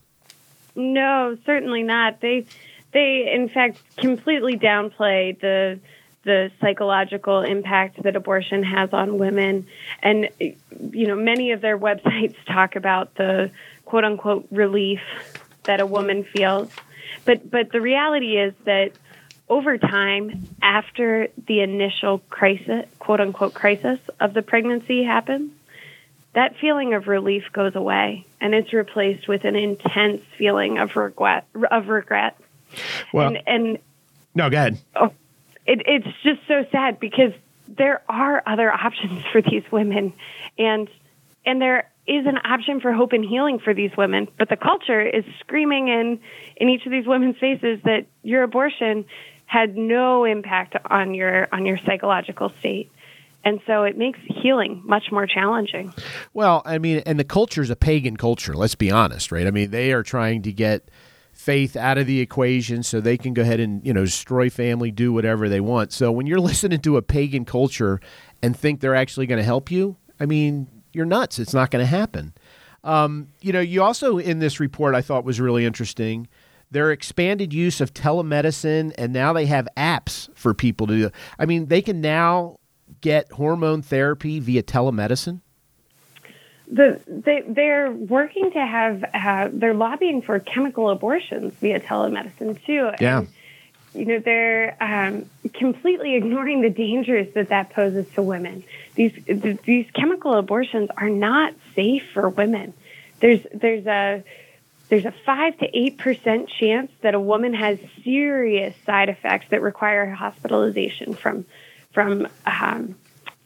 No 0.75 1.37
certainly 1.45 1.83
not. 1.83 2.21
They 2.21 2.47
they 2.93 3.31
in 3.33 3.49
fact 3.49 3.81
completely 3.97 4.57
downplay 4.57 5.39
the 5.41 5.81
the 6.29 6.51
psychological 6.61 7.41
impact 7.41 8.03
that 8.03 8.15
abortion 8.15 8.63
has 8.63 8.91
on 8.93 9.19
women. 9.19 9.67
And, 10.03 10.29
you 10.39 11.07
know, 11.07 11.17
many 11.17 11.53
of 11.53 11.63
their 11.63 11.79
websites 11.89 12.37
talk 12.47 12.77
about 12.77 13.15
the 13.15 13.51
quote 13.85 14.05
unquote 14.05 14.47
relief 14.51 15.01
that 15.65 15.81
a 15.81 15.87
woman 15.87 16.25
feels. 16.25 16.71
But, 17.25 17.51
but 17.51 17.73
the 17.73 17.81
reality 17.81 18.39
is 18.39 18.53
that 18.65 18.93
over 19.49 19.79
time, 19.79 20.47
after 20.61 21.29
the 21.47 21.61
initial 21.61 22.19
crisis, 22.29 22.87
quote 22.99 23.21
unquote 23.21 23.55
crisis 23.55 23.99
of 24.21 24.35
the 24.35 24.43
pregnancy 24.43 25.05
happens, 25.05 25.53
that 26.35 26.57
feeling 26.61 26.93
of 26.93 27.09
relief 27.09 27.45
goes 27.53 27.75
away 27.75 28.27
and 28.41 28.55
it's 28.55 28.73
replaced 28.73 29.27
with 29.27 29.45
an 29.45 29.57
intense 29.57 30.23
feeling 30.37 30.79
of 30.79 30.95
regret 30.95 31.47
of 31.71 31.89
regret. 31.89 32.37
Well, 33.13 33.29
and, 33.29 33.39
and 33.47 33.79
no, 34.35 34.51
go 34.51 34.57
ahead. 34.57 34.79
Oh, 34.97 35.13
it, 35.67 35.83
it's 35.87 36.09
just 36.23 36.41
so 36.49 36.65
sad 36.71 36.99
because 37.01 37.33
there 37.67 38.03
are 38.09 38.43
other 38.47 38.73
options 38.73 39.23
for 39.33 39.43
these 39.43 39.65
women, 39.71 40.13
and 40.59 40.89
and 41.45 41.61
there 41.61 41.91
is 42.07 42.27
an 42.27 42.39
option 42.39 42.81
for 42.81 42.93
hope 42.93 43.13
and 43.13 43.25
healing 43.25 43.59
for 43.59 43.75
these 43.75 43.95
women. 43.97 44.29
But 44.39 44.49
the 44.49 44.57
culture 44.57 45.01
is 45.01 45.25
screaming 45.41 45.89
in 45.89 46.21
in 46.57 46.69
each 46.69 46.87
of 46.87 46.93
these 46.93 47.07
women's 47.07 47.37
faces 47.39 47.81
that 47.85 48.07
your 48.23 48.43
abortion 48.43 49.05
had 49.47 49.77
no 49.77 50.25
impact 50.25 50.77
on 50.91 51.15
your 51.15 51.49
on 51.53 51.67
your 51.67 51.79
psychological 51.79 52.51
state. 52.59 52.91
And 53.45 53.61
so 53.67 53.85
it 53.85 53.97
makes 53.97 54.19
healing 54.27 54.83
much 54.85 55.13
more 55.13 55.27
challenging. 55.27 55.95
Well, 56.35 56.61
I 56.67 56.79
mean, 56.79 57.03
and 57.07 57.19
the 57.19 57.25
culture 57.25 57.63
is 57.63 57.71
a 57.71 57.77
pagan 57.77 58.17
culture, 58.17 58.53
let's 58.53 58.75
be 58.75 58.91
honest, 58.91 59.31
right? 59.31 59.47
I 59.47 59.51
mean, 59.51 59.71
they 59.71 59.93
are 59.93 60.03
trying 60.03 60.43
to 60.43 60.53
get 60.53 60.91
faith 61.39 61.77
out 61.77 61.97
of 61.97 62.09
the 62.09 62.19
equation 62.19 62.83
so 62.83 63.01
they 63.01 63.17
can 63.17 63.33
go 63.33 63.43
ahead 63.43 63.61
and 63.61 63.87
you 63.87 63.93
know 63.93 64.05
destroy 64.05 64.51
family 64.51 64.91
do 64.91 65.13
whatever 65.13 65.49
they 65.49 65.61
want. 65.61 65.93
So 65.93 66.11
when 66.11 66.27
you're 66.27 66.41
listening 66.51 66.81
to 66.81 66.97
a 66.97 67.03
pagan 67.03 67.45
culture 67.45 68.01
and 68.43 68.57
think 68.57 68.81
they're 68.81 68.97
actually 68.97 69.27
going 69.27 69.39
to 69.39 69.45
help 69.45 69.71
you 69.71 69.97
i 70.19 70.27
mean 70.27 70.67
you're 70.93 71.07
nuts. 71.07 71.39
It's 71.39 71.55
not 71.55 71.71
going 71.71 71.83
to 71.83 71.87
happen. 71.87 72.33
Um, 72.83 73.29
you 73.41 73.53
know 73.53 73.61
you 73.61 73.83
also 73.83 74.19
in 74.19 74.41
this 74.41 74.59
report 74.59 74.95
i 74.95 75.03
thought 75.03 75.25
was 75.25 75.41
really 75.41 75.65
interesting 75.65 76.29
their 76.71 76.91
expanded 76.91 77.53
use 77.53 77.81
of 77.81 77.95
telemedicine 77.95 78.93
and 78.99 79.13
now 79.13 79.33
they 79.33 79.47
have 79.47 79.69
apps 79.77 80.29
for 80.37 80.55
people 80.55 80.87
to 80.87 80.97
do 80.97 81.11
i 81.39 81.45
mean 81.45 81.67
they 81.67 81.83
can 81.83 82.01
now 82.01 82.59
get 83.01 83.31
hormone 83.33 83.83
therapy 83.83 84.39
via 84.39 84.63
telemedicine 84.63 85.41
the, 86.71 87.01
they, 87.07 87.43
they're 87.47 87.91
working 87.91 88.51
to 88.53 88.59
have, 88.59 89.05
uh, 89.15 89.49
they're 89.53 89.75
lobbying 89.75 90.23
for 90.23 90.39
chemical 90.39 90.91
abortions 90.91 91.55
via 91.61 91.81
telemedicine 91.81 92.63
too. 92.65 92.91
Yeah. 93.01 93.19
And, 93.19 93.29
you 93.95 94.05
know, 94.05 94.19
they're 94.19 94.77
um, 94.81 95.29
completely 95.55 96.15
ignoring 96.15 96.61
the 96.61 96.71
dangers 96.71 97.33
that 97.35 97.49
that 97.49 97.71
poses 97.71 98.07
to 98.15 98.23
women. 98.23 98.63
These, 98.95 99.13
these 99.65 99.91
chemical 99.93 100.35
abortions 100.35 100.91
are 100.97 101.09
not 101.09 101.55
safe 101.75 102.05
for 102.13 102.29
women. 102.29 102.75
There's, 103.21 103.41
there's 103.53 103.87
a, 103.87 104.23
there's 104.91 105.07
a 105.07 105.15
five 105.25 105.59
to 105.59 105.67
eight 105.77 105.99
percent 105.99 106.49
chance 106.49 106.91
that 107.01 107.15
a 107.15 107.21
woman 107.21 107.55
has 107.55 107.79
serious 108.05 108.75
side 108.85 109.09
effects 109.09 109.47
that 109.51 109.63
require 109.63 110.11
hospitalization 110.11 111.15
from, 111.15 111.47
from 111.93 112.29
um, 112.47 112.95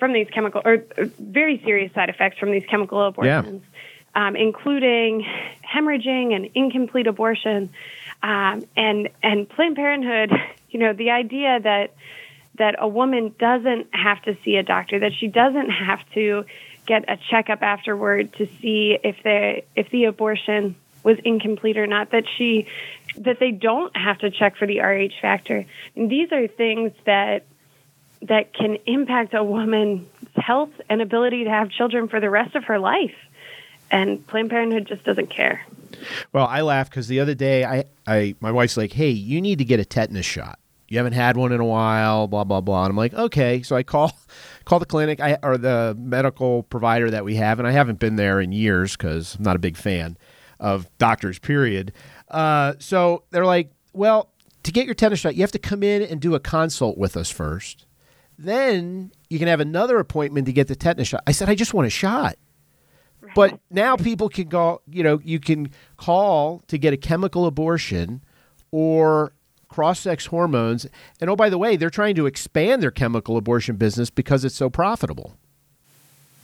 from 0.03 0.13
these 0.13 0.27
chemical 0.35 0.61
or 0.65 0.85
very 1.21 1.63
serious 1.65 1.95
side 1.95 2.09
effects 2.09 2.37
from 2.37 2.51
these 2.51 2.65
chemical 2.69 3.07
abortions, 3.07 3.63
yeah. 4.17 4.27
um, 4.27 4.35
including 4.35 5.25
hemorrhaging 5.63 6.35
and 6.35 6.51
incomplete 6.57 7.07
abortion. 7.07 7.71
Um, 8.21 8.65
and 8.77 9.11
and 9.23 9.49
Planned 9.49 9.77
Parenthood, 9.77 10.33
you 10.71 10.81
know, 10.81 10.93
the 10.93 11.11
idea 11.11 11.61
that 11.63 11.95
that 12.59 12.75
a 12.81 12.89
woman 12.89 13.33
doesn't 13.39 13.95
have 13.95 14.21
to 14.23 14.37
see 14.45 14.57
a 14.57 14.65
doctor, 14.65 14.99
that 14.99 15.13
she 15.15 15.29
doesn't 15.29 15.71
have 15.71 16.01
to 16.15 16.47
get 16.85 17.05
a 17.09 17.17
checkup 17.31 17.63
afterward 17.63 18.33
to 18.39 18.49
see 18.61 18.99
if 19.05 19.23
the 19.23 19.63
if 19.77 19.89
the 19.91 20.07
abortion 20.07 20.75
was 21.05 21.17
incomplete 21.25 21.79
or 21.79 21.87
not. 21.87 22.11
That 22.11 22.25
she 22.37 22.67
that 23.19 23.39
they 23.39 23.53
don't 23.53 23.97
have 23.97 24.19
to 24.19 24.33
check 24.33 24.57
for 24.57 24.67
the 24.67 24.81
Rh 24.81 25.13
factor. 25.21 25.65
And 25.95 26.11
these 26.11 26.33
are 26.33 26.49
things 26.49 26.91
that 27.07 27.45
that 28.23 28.55
can 28.55 28.79
impact 28.87 29.35
a 29.35 29.43
woman's 29.43 30.09
health 30.37 30.71
and 30.89 31.03
ability 31.03 31.45
to 31.45 31.51
have 31.51 31.71
children 31.71 32.09
for 32.09 32.21
the 32.21 32.31
rest 32.31 32.55
of 32.55 32.65
her 32.65 32.79
life. 32.79 33.15
And 33.91 34.27
Planned 34.27 34.51
Parenthood 34.51 34.87
just 34.87 35.05
doesn't 35.05 35.29
care. 35.29 35.67
Well, 36.33 36.47
I 36.47 36.63
laugh 36.63 36.89
because 36.89 37.09
the 37.09 37.21
other 37.21 37.35
day, 37.35 37.65
I, 37.65 37.85
I, 38.07 38.35
my 38.41 38.51
wife's 38.51 38.77
like, 38.77 38.93
"Hey, 38.93 39.11
you 39.11 39.41
need 39.41 39.59
to 39.59 39.65
get 39.65 39.81
a 39.81 39.85
tetanus 39.85 40.25
shot. 40.25 40.59
You 40.89 40.99
haven't 40.99 41.13
had 41.13 41.37
one 41.37 41.53
in 41.53 41.61
a 41.61 41.65
while." 41.65 42.27
Blah 42.27 42.45
blah 42.45 42.63
blah. 42.63 42.85
And 42.85 42.91
I'm 42.91 42.97
like, 42.97 43.13
"Okay." 43.13 43.63
So 43.63 43.77
I 43.77 43.83
call, 43.83 44.13
call 44.65 44.79
the 44.79 44.87
clinic 44.87 45.21
I, 45.21 45.37
or 45.43 45.59
the 45.59 45.95
medical 45.99 46.63
provider 46.65 47.11
that 47.11 47.25
we 47.25 47.35
have, 47.37 47.59
and 47.59 47.69
I 47.69 47.73
haven't 47.73 47.99
been 47.99 48.17
there 48.17 48.41
in 48.41 48.53
years 48.53 48.97
because 48.97 49.35
I'm 49.35 49.45
not 49.45 49.57
a 49.57 49.61
big 49.61 49.77
fan 49.77 50.17
of 50.59 50.89
doctors. 50.97 51.39
Period. 51.39 51.93
Uh, 52.31 52.75
so 52.79 53.25
they're 53.31 53.45
like, 53.45 53.71
"Well, 53.93 54.31
to 54.63 54.73
get 54.73 54.87
your 54.87 54.95
tetanus 54.95 55.21
shot, 55.21 55.35
you 55.35 55.43
have 55.43 55.53
to 55.53 55.59
come 55.59 55.83
in 55.83 56.03
and 56.03 56.21
do 56.21 56.35
a 56.35 56.41
consult 56.41 56.97
with 56.97 57.17
us 57.17 57.31
first. 57.31 57.87
Then 58.43 59.13
you 59.31 59.39
can 59.39 59.49
have 59.49 59.61
another 59.61 59.99
appointment 59.99 60.47
to 60.47 60.53
get 60.53 60.69
the 60.69 60.77
tetanus 60.77 61.09
shot." 61.09 61.23
I 61.27 61.33
said, 61.33 61.49
"I 61.49 61.55
just 61.55 61.75
want 61.75 61.87
a 61.87 61.91
shot." 61.91 62.37
But 63.35 63.61
now 63.71 63.97
people 63.97 64.29
can 64.29 64.49
go, 64.49 64.83
you 64.91 65.03
know, 65.03 65.21
you 65.25 65.41
can 65.41 65.71
call 65.97 66.63
to 66.67 66.77
get 66.77 66.93
a 66.93 66.97
chemical 66.97 67.47
abortion 67.47 68.23
or 68.71 69.33
cross 69.69 70.01
sex 70.01 70.27
hormones. 70.27 70.87
And 71.21 71.31
oh, 71.31 71.37
by 71.37 71.49
the 71.49 71.59
way, 71.59 71.77
they're 71.77 71.91
trying 71.91 72.15
to 72.17 72.27
expand 72.27 72.83
their 72.83 72.91
chemical 72.91 73.37
abortion 73.37 73.77
business 73.77 74.11
because 74.11 74.45
it's 74.45 74.55
so 74.55 74.69
profitable. 74.69 75.37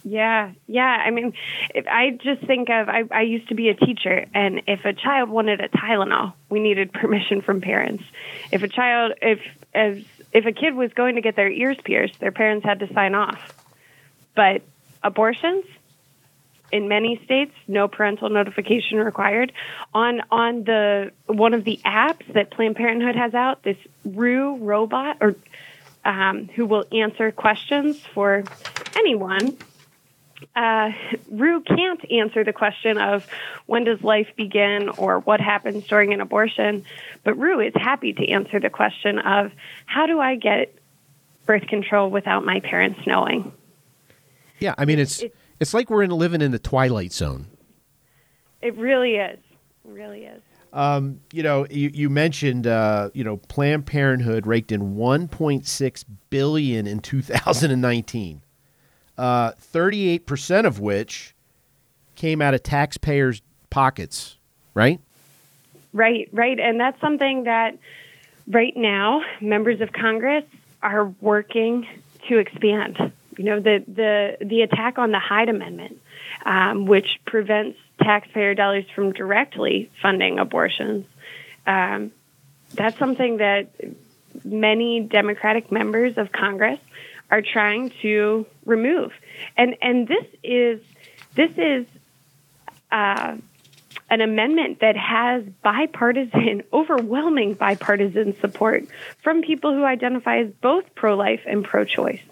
Yeah, 0.05 0.52
yeah. 0.67 1.02
I 1.05 1.11
mean, 1.11 1.35
if 1.75 1.87
I 1.87 2.11
just 2.23 2.43
think 2.47 2.71
of 2.71 2.88
I, 2.88 3.02
I 3.11 3.23
used 3.23 3.49
to 3.49 3.55
be 3.55 3.69
a 3.69 3.75
teacher, 3.75 4.25
and 4.33 4.62
if 4.67 4.85
a 4.85 4.95
child 4.95 5.28
wanted 5.28 5.61
a 5.61 5.69
Tylenol, 5.69 6.33
we 6.49 6.61
needed 6.61 6.93
permission 6.93 7.43
from 7.43 7.61
parents. 7.61 8.05
If 8.50 8.62
a 8.62 8.69
child, 8.69 9.12
if 9.21 9.40
as 9.75 9.99
if 10.32 10.47
a 10.47 10.52
kid 10.52 10.75
was 10.75 10.92
going 10.92 11.14
to 11.14 11.20
get 11.20 11.37
their 11.37 11.50
ears 11.50 11.76
pierced, 11.85 12.18
their 12.20 12.32
parents 12.32 12.64
had 12.64 12.80
to 12.80 12.92
sign 12.92 13.14
off. 13.14 13.52
But 14.35 14.62
abortions, 15.02 15.64
in 16.70 16.88
many 16.88 17.20
states, 17.25 17.54
no 17.66 17.88
parental 17.88 18.28
notification 18.28 18.99
required. 18.99 19.52
On 19.94 20.20
on 20.30 20.64
the 20.64 21.12
one 21.26 21.54
of 21.54 21.64
the 21.64 21.80
apps 21.85 22.32
that 22.35 22.50
Planned 22.50 22.76
Parenthood 22.76 23.16
has 23.16 23.35
out, 23.35 23.62
this 23.62 23.78
Roo 24.04 24.56
robot 24.56 25.16
or 25.20 25.35
um, 26.04 26.49
who 26.54 26.66
will 26.66 26.85
answer 26.92 27.32
questions 27.32 27.99
for 27.99 28.44
anyone. 28.97 29.56
Uh, 30.54 30.90
Roo 31.30 31.61
can't 31.61 32.00
answer 32.11 32.45
the 32.45 32.52
question 32.52 32.99
of 32.99 33.26
when 33.66 33.85
does 33.85 34.02
life 34.02 34.28
begin 34.37 34.88
or 34.90 35.21
what 35.21 35.40
happens 35.40 35.87
during 35.87 36.12
an 36.12 36.21
abortion, 36.21 36.85
but 37.25 37.35
Roo 37.35 37.61
is 37.61 37.73
happy 37.75 38.12
to 38.12 38.28
answer 38.28 38.61
the 38.61 38.71
question 38.71 39.18
of 39.18 39.52
how 39.87 40.07
do 40.07 40.21
I 40.21 40.37
get 40.37 40.75
birth 41.47 41.66
control 41.66 42.11
without 42.11 42.45
my 42.45 42.61
parents 42.61 43.00
knowing. 43.07 43.52
Yeah, 44.61 44.75
I 44.78 44.85
mean 44.85 44.99
it's, 44.99 45.21
it's 45.21 45.35
it's 45.61 45.75
like 45.75 45.90
we're 45.90 46.02
in 46.02 46.11
living 46.11 46.40
in 46.40 46.52
the 46.52 46.59
twilight 46.59 47.12
zone. 47.12 47.47
It 48.61 48.76
really 48.76 49.16
is. 49.16 49.38
It 49.85 49.90
really 49.90 50.25
is. 50.25 50.42
Um, 50.73 51.21
you 51.33 51.42
know, 51.42 51.66
you, 51.71 51.90
you 51.95 52.11
mentioned, 52.11 52.66
uh, 52.66 53.11
you 53.14 53.25
know, 53.25 53.38
Planned 53.38 53.87
Parenthood 53.87 54.47
raked 54.47 54.71
in 54.71 54.97
1.6 54.97 56.04
billion 56.28 56.87
in 56.87 57.00
2019, 57.00 58.42
uh, 59.18 59.52
38% 59.52 60.64
of 60.64 60.78
which 60.78 61.34
came 62.14 62.40
out 62.40 62.54
of 62.54 62.62
taxpayers' 62.62 63.42
pockets, 63.68 64.37
right? 64.75 65.00
Right, 65.92 66.28
right, 66.32 66.58
and 66.58 66.78
that's 66.78 67.00
something 67.00 67.44
that 67.44 67.76
right 68.46 68.76
now 68.76 69.22
members 69.40 69.80
of 69.80 69.93
Congress 69.93 70.45
are 70.82 71.06
working 71.21 71.86
to 72.28 72.38
expand. 72.38 73.12
You 73.36 73.45
know, 73.45 73.60
the 73.60 73.84
the 73.86 74.45
the 74.45 74.62
attack 74.62 74.99
on 74.99 75.12
the 75.12 75.19
Hyde 75.19 75.49
Amendment, 75.49 76.00
um, 76.45 76.86
which 76.86 77.21
prevents 77.25 77.78
taxpayer 78.00 78.54
dollars 78.54 78.84
from 78.95 79.12
directly 79.12 79.90
funding 80.02 80.38
abortions. 80.38 81.06
Um, 81.66 82.12
that's 82.75 82.99
something 82.99 83.38
that 83.38 83.71
many 84.45 85.00
Democratic 85.00 85.73
members 85.73 86.19
of 86.19 86.32
Congress 86.32 86.78
are 87.30 87.43
trying 87.43 87.93
to 88.02 88.47
remove, 88.64 89.12
and 89.56 89.76
and 89.82 90.08
this 90.08 90.26
is 90.43 90.80
this 91.34 91.52
is. 91.56 91.86
Uh, 92.91 93.36
an 94.10 94.23
amendment 94.23 94.80
that 94.80 94.97
has 94.97 95.45
bipartisan, 95.62 96.62
overwhelming 96.73 97.52
bipartisan 97.52 98.34
support 98.41 98.86
from 99.23 99.43
people 99.43 99.75
who 99.75 99.84
identify 99.84 100.38
as 100.38 100.50
both 100.62 100.84
pro 100.95 101.14
life 101.14 101.43
and 101.47 101.62
pro 101.62 101.84
choice. 101.84 102.23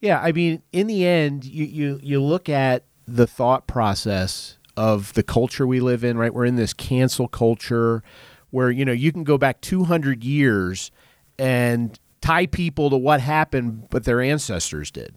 Yeah, 0.00 0.20
I 0.20 0.32
mean, 0.32 0.62
in 0.72 0.86
the 0.86 1.06
end, 1.06 1.44
you 1.44 1.64
you 1.64 2.00
you 2.02 2.22
look 2.22 2.48
at 2.48 2.84
the 3.06 3.26
thought 3.26 3.66
process 3.66 4.58
of 4.76 5.14
the 5.14 5.22
culture 5.22 5.66
we 5.66 5.80
live 5.80 6.04
in, 6.04 6.16
right? 6.16 6.32
We're 6.32 6.44
in 6.44 6.56
this 6.56 6.72
cancel 6.72 7.26
culture 7.26 8.02
where, 8.50 8.70
you 8.70 8.84
know, 8.84 8.92
you 8.92 9.10
can 9.10 9.24
go 9.24 9.36
back 9.36 9.60
200 9.60 10.22
years 10.22 10.90
and 11.38 11.98
tie 12.28 12.44
people 12.46 12.90
to 12.90 12.96
what 12.98 13.22
happened 13.22 13.88
but 13.88 14.04
their 14.04 14.20
ancestors 14.20 14.90
did. 14.90 15.14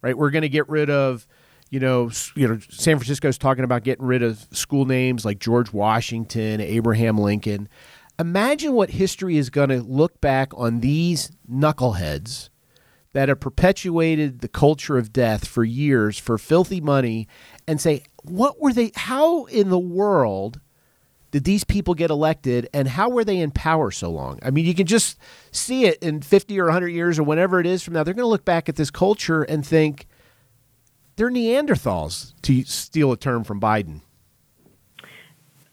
Right? 0.00 0.16
We're 0.16 0.30
going 0.30 0.42
to 0.42 0.48
get 0.48 0.68
rid 0.68 0.90
of 0.90 1.26
you 1.70 1.80
know, 1.80 2.10
you 2.36 2.46
know, 2.46 2.58
San 2.68 2.98
Francisco's 2.98 3.38
talking 3.38 3.64
about 3.64 3.82
getting 3.82 4.04
rid 4.04 4.22
of 4.22 4.46
school 4.50 4.84
names 4.84 5.24
like 5.24 5.38
George 5.38 5.72
Washington, 5.72 6.60
Abraham 6.60 7.16
Lincoln. 7.16 7.66
Imagine 8.18 8.74
what 8.74 8.90
history 8.90 9.38
is 9.38 9.48
going 9.48 9.70
to 9.70 9.80
look 9.80 10.20
back 10.20 10.52
on 10.54 10.80
these 10.80 11.30
knuckleheads 11.50 12.50
that 13.14 13.30
have 13.30 13.40
perpetuated 13.40 14.40
the 14.40 14.48
culture 14.48 14.98
of 14.98 15.14
death 15.14 15.48
for 15.48 15.64
years 15.64 16.18
for 16.18 16.36
filthy 16.36 16.82
money 16.82 17.26
and 17.66 17.80
say, 17.80 18.02
what 18.22 18.60
were 18.60 18.74
they, 18.74 18.92
how 18.94 19.46
in 19.46 19.70
the 19.70 19.78
world 19.78 20.60
did 21.32 21.44
these 21.44 21.64
people 21.64 21.94
get 21.94 22.10
elected 22.10 22.68
and 22.72 22.86
how 22.86 23.08
were 23.08 23.24
they 23.24 23.38
in 23.38 23.50
power 23.50 23.90
so 23.90 24.10
long? 24.10 24.38
I 24.42 24.50
mean, 24.50 24.66
you 24.66 24.74
can 24.74 24.86
just 24.86 25.18
see 25.50 25.86
it 25.86 26.00
in 26.02 26.20
50 26.20 26.60
or 26.60 26.66
100 26.66 26.88
years 26.88 27.18
or 27.18 27.24
whenever 27.24 27.58
it 27.58 27.66
is 27.66 27.82
from 27.82 27.94
now. 27.94 28.04
They're 28.04 28.14
going 28.14 28.24
to 28.24 28.28
look 28.28 28.44
back 28.44 28.68
at 28.68 28.76
this 28.76 28.90
culture 28.90 29.42
and 29.42 29.66
think 29.66 30.06
they're 31.16 31.30
Neanderthals, 31.30 32.34
to 32.42 32.62
steal 32.64 33.12
a 33.12 33.16
term 33.16 33.44
from 33.44 33.60
Biden. 33.60 34.02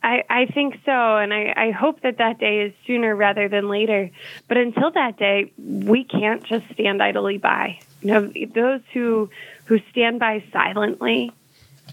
I, 0.02 0.24
I 0.30 0.46
think 0.46 0.76
so, 0.86 1.18
and 1.18 1.34
I, 1.34 1.54
I 1.56 1.72
hope 1.72 2.02
that 2.04 2.20
that 2.20 2.40
day 2.40 2.62
is 2.62 2.74
sooner 2.88 3.14
rather 3.14 3.50
than 3.50 3.68
later. 3.68 4.10
But 4.48 4.56
until 4.56 4.92
that 4.92 5.18
day, 5.18 5.52
we 5.58 6.06
can't 6.06 6.42
just 6.46 6.66
stand 6.72 7.04
idly 7.04 7.38
by. 7.38 7.80
You 8.02 8.08
know, 8.08 8.32
those 8.54 8.80
who 8.94 9.30
who 9.66 9.80
stand 9.92 10.20
by 10.20 10.42
silently, 10.54 11.34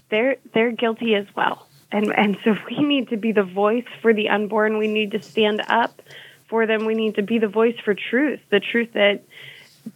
they're 0.09 0.37
they're 0.53 0.71
guilty 0.71 1.15
as 1.15 1.25
well. 1.35 1.66
And 1.91 2.13
and 2.15 2.37
so 2.43 2.55
we 2.69 2.79
need 2.79 3.09
to 3.09 3.17
be 3.17 3.31
the 3.31 3.43
voice 3.43 3.85
for 4.01 4.13
the 4.13 4.29
unborn. 4.29 4.77
We 4.77 4.87
need 4.87 5.11
to 5.11 5.21
stand 5.21 5.61
up 5.67 6.01
for 6.49 6.65
them. 6.65 6.85
We 6.85 6.95
need 6.95 7.15
to 7.15 7.21
be 7.21 7.39
the 7.39 7.47
voice 7.47 7.75
for 7.83 7.93
truth, 7.93 8.39
the 8.49 8.59
truth 8.59 8.93
that 8.93 9.23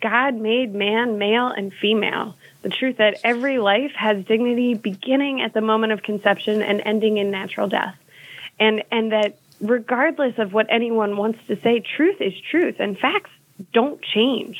God 0.01 0.35
made 0.35 0.73
man 0.73 1.17
male 1.17 1.47
and 1.47 1.73
female. 1.73 2.35
The 2.61 2.69
truth 2.69 2.97
that 2.97 3.19
every 3.23 3.57
life 3.57 3.91
has 3.95 4.23
dignity 4.25 4.75
beginning 4.75 5.41
at 5.41 5.53
the 5.53 5.61
moment 5.61 5.93
of 5.93 6.03
conception 6.03 6.61
and 6.61 6.81
ending 6.85 7.17
in 7.17 7.31
natural 7.31 7.67
death 7.67 7.95
and 8.61 8.83
and 8.91 9.11
that 9.11 9.37
regardless 9.59 10.37
of 10.37 10.53
what 10.53 10.67
anyone 10.69 11.17
wants 11.17 11.39
to 11.47 11.59
say, 11.59 11.81
truth 11.81 12.21
is 12.21 12.33
truth, 12.49 12.75
and 12.79 12.97
facts 12.97 13.31
don't 13.73 14.01
change. 14.01 14.57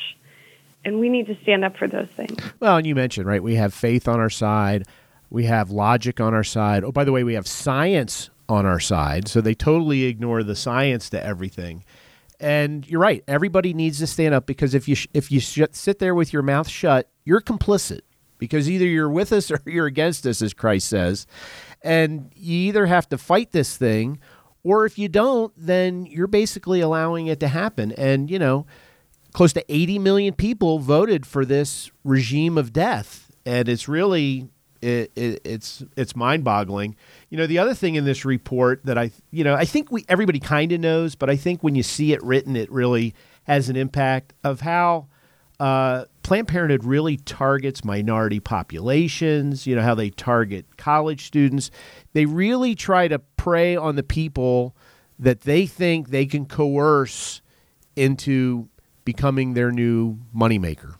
And 0.84 1.00
we 1.00 1.10
need 1.10 1.28
to 1.28 1.38
stand 1.44 1.64
up 1.64 1.78
for 1.78 1.88
those 1.88 2.08
things. 2.10 2.42
Well, 2.60 2.78
and 2.78 2.88
you 2.88 2.96
mentioned 2.96 3.28
right, 3.28 3.42
we 3.42 3.56
have 3.56 3.74
faith 3.74 4.08
on 4.08 4.20
our 4.20 4.32
side, 4.32 4.88
we 5.32 5.46
have 5.46 5.72
logic 5.72 6.20
on 6.20 6.36
our 6.36 6.44
side. 6.44 6.84
Oh, 6.84 6.92
by 6.92 7.04
the 7.04 7.12
way, 7.12 7.24
we 7.24 7.34
have 7.34 7.48
science 7.48 8.30
on 8.50 8.66
our 8.66 8.82
side, 8.82 9.28
so 9.28 9.42
they 9.42 9.56
totally 9.56 10.04
ignore 10.04 10.44
the 10.44 10.56
science 10.56 11.10
to 11.10 11.26
everything. 11.26 11.86
And 12.40 12.88
you're 12.88 13.00
right. 13.00 13.24
Everybody 13.28 13.74
needs 13.74 14.00
to 14.00 14.08
stand 14.08 14.36
up 14.36 14.46
because 14.46 14.76
if 14.76 14.88
you 14.88 14.96
sh- 14.96 15.08
if 15.14 15.32
you 15.32 15.40
sh- 15.40 15.62
sit 15.72 16.00
there 16.00 16.14
with 16.14 16.34
your 16.34 16.42
mouth 16.42 16.68
shut, 16.68 17.10
you're 17.24 17.42
complicit 17.42 18.02
because 18.40 18.70
either 18.70 18.86
you're 18.86 19.10
with 19.10 19.32
us 19.32 19.50
or 19.52 19.62
you're 19.66 19.86
against 19.86 20.28
us, 20.28 20.42
as 20.42 20.54
Christ 20.54 20.90
says. 20.90 21.26
And 21.82 22.32
you 22.36 22.58
either 22.68 22.88
have 22.88 23.08
to 23.10 23.18
fight 23.18 23.52
this 23.52 23.78
thing, 23.78 24.20
or 24.64 24.86
if 24.86 25.00
you 25.00 25.08
don't, 25.08 25.54
then 25.56 26.06
you're 26.06 26.28
basically 26.28 26.82
allowing 26.82 27.28
it 27.28 27.40
to 27.40 27.48
happen. 27.48 27.94
And, 27.94 28.30
you 28.30 28.38
know, 28.38 28.66
close 29.34 29.54
to 29.54 29.74
80 29.74 30.00
million 30.00 30.34
people 30.34 30.80
voted 30.80 31.26
for 31.26 31.46
this 31.46 31.90
regime 32.04 32.58
of 32.58 32.74
death. 32.74 33.32
And 33.46 33.70
it's 33.70 33.88
really. 33.88 34.50
It, 34.82 35.12
it, 35.16 35.42
it's 35.44 35.84
it's 35.96 36.16
mind-boggling. 36.16 36.96
You 37.30 37.38
know, 37.38 37.46
the 37.46 37.60
other 37.60 37.76
thing 37.76 37.96
in 37.96 38.04
this 38.04 38.26
report 38.26 38.82
that 38.86 38.98
I, 38.98 39.12
you 39.30 39.44
know, 39.44 39.54
I 39.54 39.66
think 39.66 39.92
we 39.92 40.06
everybody 40.10 40.40
kind 40.40 40.72
of 40.72 40.80
knows, 40.80 41.14
but 41.16 41.30
I 41.30 41.36
think 41.36 41.62
when 41.62 41.76
you 41.76 41.84
see 41.84 42.14
it 42.14 42.24
written, 42.24 42.56
it 42.56 42.72
really 42.72 43.14
has 43.44 43.70
an 43.70 43.76
impact 43.76 44.34
of 44.44 44.62
how 44.62 45.08
uh, 45.60 46.06
Planned 46.24 46.48
Parenthood 46.48 46.84
really 46.84 47.18
targets 47.18 47.86
minority 47.86 48.40
populations, 48.40 49.68
you 49.68 49.76
know, 49.76 49.84
how 49.84 49.94
they 49.94 50.10
target 50.10 50.66
college 50.78 51.26
students. 51.26 51.70
They 52.14 52.26
really 52.26 52.74
try 52.74 53.08
to 53.08 53.20
prey 53.20 53.76
on 53.76 53.96
the 53.96 54.04
people 54.04 54.76
that 55.20 55.42
they 55.42 55.68
think 55.68 56.10
they 56.10 56.26
can 56.26 56.48
coerce 56.48 57.42
into 57.96 58.68
becoming 59.06 59.54
their 59.54 59.72
new 59.72 60.18
moneymaker. 60.36 60.96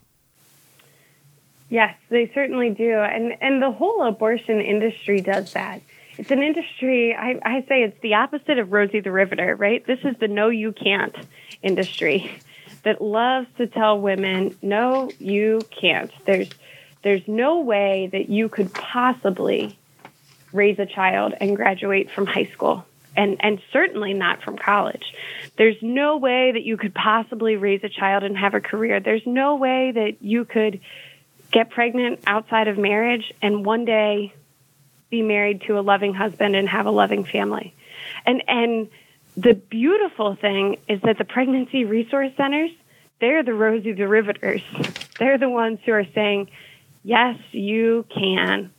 Yes, 1.72 1.96
they 2.10 2.30
certainly 2.34 2.68
do. 2.68 2.98
And 2.98 3.32
and 3.40 3.62
the 3.62 3.70
whole 3.70 4.06
abortion 4.06 4.60
industry 4.60 5.22
does 5.22 5.54
that. 5.54 5.80
It's 6.18 6.30
an 6.30 6.42
industry, 6.42 7.14
I, 7.14 7.40
I 7.42 7.62
say 7.62 7.84
it's 7.84 7.98
the 8.02 8.12
opposite 8.12 8.58
of 8.58 8.72
Rosie 8.72 9.00
the 9.00 9.10
Riveter, 9.10 9.56
right? 9.56 9.84
This 9.86 10.00
is 10.04 10.14
the 10.20 10.28
no, 10.28 10.50
you 10.50 10.72
can't 10.72 11.16
industry 11.62 12.30
that 12.82 13.00
loves 13.00 13.46
to 13.56 13.66
tell 13.66 13.98
women, 13.98 14.54
no, 14.60 15.10
you 15.18 15.62
can't. 15.70 16.10
There's 16.26 16.50
there's 17.02 17.26
no 17.26 17.60
way 17.60 18.10
that 18.12 18.28
you 18.28 18.50
could 18.50 18.74
possibly 18.74 19.78
raise 20.52 20.78
a 20.78 20.84
child 20.84 21.32
and 21.40 21.56
graduate 21.56 22.10
from 22.10 22.26
high 22.26 22.50
school 22.52 22.84
and 23.16 23.38
and 23.40 23.62
certainly 23.72 24.12
not 24.12 24.42
from 24.42 24.58
college. 24.58 25.14
There's 25.56 25.80
no 25.80 26.18
way 26.18 26.52
that 26.52 26.64
you 26.64 26.76
could 26.76 26.94
possibly 26.94 27.56
raise 27.56 27.82
a 27.82 27.88
child 27.88 28.24
and 28.24 28.36
have 28.36 28.52
a 28.52 28.60
career. 28.60 29.00
There's 29.00 29.26
no 29.26 29.56
way 29.56 29.92
that 29.92 30.16
you 30.20 30.44
could 30.44 30.80
get 31.52 31.70
pregnant 31.70 32.20
outside 32.26 32.66
of 32.66 32.78
marriage 32.78 33.32
and 33.40 33.64
one 33.64 33.84
day 33.84 34.34
be 35.10 35.22
married 35.22 35.60
to 35.62 35.78
a 35.78 35.82
loving 35.82 36.14
husband 36.14 36.56
and 36.56 36.68
have 36.68 36.86
a 36.86 36.90
loving 36.90 37.24
family. 37.24 37.74
And 38.26 38.42
and 38.48 38.88
the 39.36 39.54
beautiful 39.54 40.34
thing 40.34 40.78
is 40.88 41.00
that 41.02 41.18
the 41.18 41.24
pregnancy 41.24 41.84
resource 41.84 42.32
centers, 42.36 42.70
they're 43.20 43.42
the 43.42 43.52
the 43.52 44.08
Riveters. 44.08 44.62
They're 45.18 45.38
the 45.38 45.48
ones 45.48 45.78
who 45.84 45.92
are 45.92 46.06
saying, 46.14 46.50
"Yes, 47.04 47.38
you 47.52 48.04
can." 48.12 48.72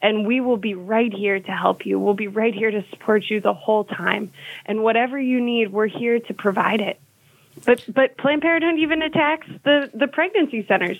And 0.00 0.26
we 0.26 0.40
will 0.40 0.56
be 0.56 0.72
right 0.72 1.12
here 1.12 1.38
to 1.38 1.52
help 1.52 1.84
you. 1.84 1.98
We'll 1.98 2.14
be 2.14 2.28
right 2.28 2.54
here 2.54 2.70
to 2.70 2.82
support 2.88 3.28
you 3.28 3.40
the 3.40 3.52
whole 3.52 3.84
time. 3.84 4.32
And 4.64 4.82
whatever 4.82 5.20
you 5.20 5.42
need, 5.42 5.70
we're 5.70 5.88
here 5.88 6.18
to 6.20 6.32
provide 6.32 6.80
it. 6.80 6.98
But 7.66 7.84
but 7.92 8.16
Planned 8.16 8.40
Parenthood 8.40 8.78
even 8.78 9.02
attacks 9.02 9.46
the, 9.64 9.90
the 9.92 10.06
pregnancy 10.06 10.64
centers, 10.66 10.98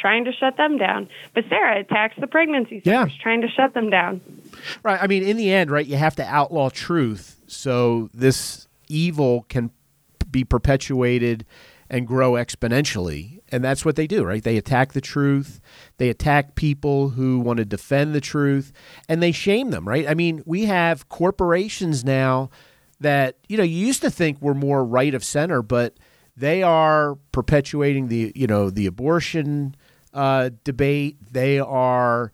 trying 0.00 0.24
to 0.24 0.32
shut 0.32 0.56
them 0.56 0.78
down. 0.78 1.08
Becerra 1.36 1.80
attacks 1.80 2.14
the 2.18 2.26
pregnancy 2.26 2.80
centers, 2.84 3.12
Yeah. 3.12 3.22
trying 3.22 3.40
to 3.42 3.48
shut 3.48 3.74
them 3.74 3.90
down. 3.90 4.20
Right. 4.82 5.00
I 5.02 5.06
mean, 5.06 5.22
in 5.22 5.36
the 5.36 5.52
end, 5.52 5.70
right, 5.70 5.86
you 5.86 5.96
have 5.96 6.16
to 6.16 6.24
outlaw 6.24 6.68
truth 6.70 7.40
so 7.46 8.08
this 8.14 8.66
evil 8.88 9.44
can 9.48 9.70
be 10.30 10.44
perpetuated 10.44 11.44
and 11.90 12.06
grow 12.06 12.32
exponentially. 12.32 13.40
And 13.50 13.64
that's 13.64 13.82
what 13.84 13.96
they 13.96 14.06
do, 14.06 14.24
right? 14.24 14.42
They 14.42 14.58
attack 14.58 14.92
the 14.92 15.00
truth. 15.00 15.60
They 15.96 16.10
attack 16.10 16.54
people 16.54 17.10
who 17.10 17.38
want 17.40 17.56
to 17.58 17.64
defend 17.64 18.14
the 18.14 18.20
truth 18.20 18.72
and 19.08 19.22
they 19.22 19.32
shame 19.32 19.70
them, 19.70 19.88
right? 19.88 20.06
I 20.08 20.12
mean, 20.14 20.42
we 20.44 20.66
have 20.66 21.08
corporations 21.08 22.04
now 22.04 22.50
that, 23.00 23.36
you 23.48 23.56
know, 23.56 23.62
you 23.62 23.86
used 23.86 24.02
to 24.02 24.10
think 24.10 24.42
were 24.42 24.54
more 24.54 24.84
right 24.84 25.14
of 25.14 25.24
center, 25.24 25.62
but 25.62 25.94
they 26.36 26.62
are 26.62 27.16
perpetuating 27.32 28.08
the, 28.08 28.32
you 28.34 28.46
know, 28.46 28.68
the 28.70 28.84
abortion 28.86 29.74
uh, 30.14 30.50
debate. 30.64 31.16
They 31.32 31.58
are 31.58 32.32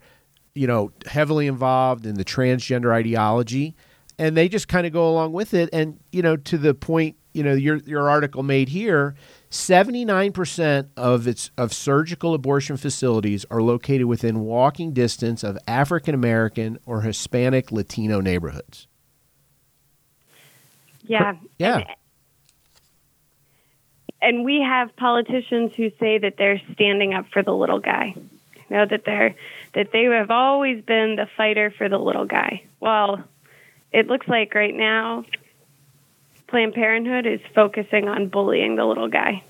you 0.55 0.67
know, 0.67 0.91
heavily 1.05 1.47
involved 1.47 2.05
in 2.05 2.15
the 2.15 2.25
transgender 2.25 2.93
ideology, 2.93 3.75
and 4.17 4.35
they 4.35 4.47
just 4.47 4.67
kind 4.67 4.87
of 4.87 4.93
go 4.93 5.07
along 5.07 5.33
with 5.33 5.53
it. 5.53 5.69
And 5.71 5.99
you 6.11 6.21
know, 6.21 6.37
to 6.37 6.57
the 6.57 6.73
point, 6.73 7.17
you 7.33 7.43
know, 7.43 7.53
your 7.53 7.77
your 7.77 8.09
article 8.09 8.41
made 8.41 8.69
here, 8.69 9.15
seventy 9.49 10.05
nine 10.05 10.31
percent 10.31 10.87
of 10.95 11.27
its 11.27 11.51
of 11.57 11.73
surgical 11.73 12.33
abortion 12.33 12.77
facilities 12.77 13.45
are 13.51 13.61
located 13.61 14.05
within 14.05 14.39
walking 14.39 14.93
distance 14.93 15.43
of 15.43 15.57
African 15.67 16.15
American 16.15 16.79
or 16.85 17.01
Hispanic 17.01 17.71
Latino 17.71 18.21
neighborhoods. 18.21 18.87
Yeah. 21.03 21.33
Yeah. 21.59 21.75
And, 21.79 21.85
and 24.25 24.43
we 24.43 24.59
have 24.59 24.95
politicians 24.95 25.73
who 25.77 25.91
say 25.99 26.17
that 26.17 26.35
they're 26.37 26.61
standing 26.73 27.13
up 27.13 27.27
for 27.31 27.43
the 27.43 27.53
little 27.53 27.79
guy. 27.79 28.15
You 28.69 28.77
know 28.77 28.85
that 28.89 29.03
they're 29.05 29.35
that 29.73 29.91
they 29.93 30.05
have 30.05 30.31
always 30.31 30.83
been 30.83 31.15
the 31.15 31.27
fighter 31.37 31.71
for 31.77 31.87
the 31.87 31.99
little 31.99 32.25
guy. 32.25 32.63
Well, 32.79 33.23
it 33.91 34.07
looks 34.07 34.27
like 34.27 34.55
right 34.55 34.73
now 34.73 35.23
Planned 36.47 36.73
Parenthood 36.73 37.27
is 37.27 37.39
focusing 37.53 38.07
on 38.07 38.29
bullying 38.29 38.75
the 38.75 38.85
little 38.85 39.07
guy. 39.07 39.43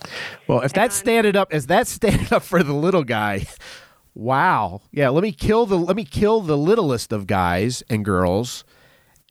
Well, 0.47 0.61
if 0.61 0.73
that's 0.73 0.95
standing 0.95 1.37
up, 1.37 1.53
is 1.53 1.67
that 1.67 1.87
standing 1.99 2.27
up 2.31 2.43
for 2.43 2.61
the 2.61 2.73
little 2.73 3.03
guy, 3.03 3.47
wow, 4.13 4.81
yeah. 4.91 5.07
Let 5.09 5.23
me 5.23 5.31
kill 5.31 5.65
the 5.65 5.77
let 5.77 5.95
me 5.95 6.03
kill 6.03 6.41
the 6.41 6.57
littlest 6.57 7.13
of 7.13 7.27
guys 7.27 7.81
and 7.89 8.03
girls, 8.03 8.65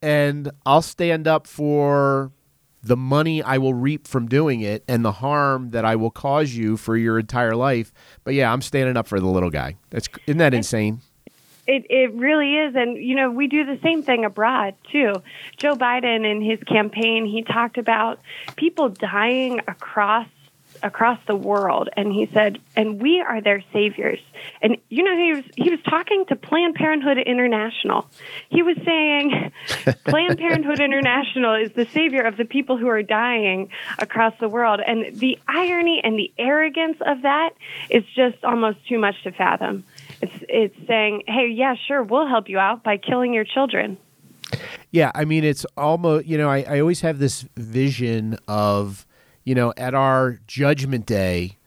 and 0.01 0.51
I'll 0.65 0.83
stand 0.83 1.29
up 1.29 1.47
for 1.47 2.33
the 2.85 2.97
money 2.97 3.43
I 3.43 3.59
will 3.59 3.75
reap 3.75 4.07
from 4.07 4.29
doing 4.29 4.61
it 4.61 4.85
and 4.87 5.05
the 5.05 5.13
harm 5.13 5.71
that 5.71 5.85
I 5.85 5.97
will 5.97 6.11
cause 6.11 6.55
you 6.55 6.77
for 6.77 6.97
your 6.97 7.19
entire 7.19 7.57
life. 7.57 7.93
But 8.25 8.35
yeah, 8.35 8.53
I'm 8.53 8.63
standing 8.63 8.97
up 8.97 9.07
for 9.07 9.21
the 9.21 9.27
little 9.27 9.51
guy. 9.51 9.77
That's 9.91 10.09
isn't 10.27 10.39
that 10.39 10.55
insane? 10.55 11.01
It 11.67 11.87
it 11.89 12.13
really 12.15 12.57
is, 12.57 12.75
and 12.75 12.97
you 12.99 13.15
know 13.15 13.31
we 13.31 13.47
do 13.47 13.65
the 13.65 13.79
same 13.83 14.03
thing 14.03 14.25
abroad 14.25 14.75
too. 14.93 15.15
Joe 15.57 15.77
Biden 15.77 16.31
in 16.31 16.43
his 16.43 16.59
campaign, 16.65 17.25
he 17.25 17.43
talked 17.43 17.79
about 17.79 18.21
people 18.57 18.91
dying 18.91 19.61
across 19.67 20.27
across 20.85 21.19
the 21.27 21.35
world, 21.35 21.89
and 21.97 22.13
he 22.13 22.27
said, 22.33 22.61
"And 22.77 23.01
we 23.03 23.21
are 23.21 23.41
their 23.41 23.65
saviors." 23.73 24.21
And 24.63 24.77
you 24.91 25.03
know 25.03 25.17
he 25.17 25.33
was 25.33 25.45
he 25.57 25.71
was 25.71 25.81
talking 25.89 26.25
to 26.29 26.37
Planned 26.37 26.77
Parenthood 26.77 27.19
International. 27.19 28.07
He 28.51 28.63
was 28.63 28.77
saying, 28.85 29.51
"Planned 30.05 30.39
Parenthood 30.39 30.79
International 30.79 31.55
is 31.55 31.73
the 31.73 31.87
savior 31.87 32.23
of 32.23 32.37
the 32.37 32.45
people 32.45 32.77
who 32.77 32.89
are 32.89 33.03
dying 33.03 33.71
across 33.99 34.35
the 34.39 34.49
world." 34.49 34.81
And 34.87 35.19
the 35.19 35.39
irony 35.49 36.01
and 36.05 36.17
the 36.17 36.33
arrogance 36.39 36.99
of 37.05 37.23
that 37.23 37.51
is 37.91 38.05
just 38.15 38.45
almost 38.45 38.87
too 38.87 38.99
much 38.99 39.21
to 39.25 39.33
fathom. 39.33 39.85
It's 40.21 40.45
it's 40.49 40.87
saying, 40.87 41.25
"Hey, 41.27 41.49
yeah, 41.49 41.75
sure, 41.89 42.03
we'll 42.03 42.29
help 42.29 42.49
you 42.49 42.59
out 42.59 42.85
by 42.85 42.99
killing 42.99 43.33
your 43.33 43.45
children." 43.45 43.97
Yeah, 44.91 45.11
I 45.15 45.25
mean, 45.25 45.43
it's 45.43 45.67
almost, 45.77 46.27
you 46.27 46.39
know, 46.39 46.49
I, 46.49 46.65
I 46.69 46.81
always 46.81 47.01
have 47.01 47.19
this 47.19 47.43
vision 47.57 48.39
of, 48.47 49.07
you 49.45 49.55
know, 49.55 49.73
at 49.77 49.95
our 49.95 50.41
judgment 50.47 51.07
day, 51.07 51.59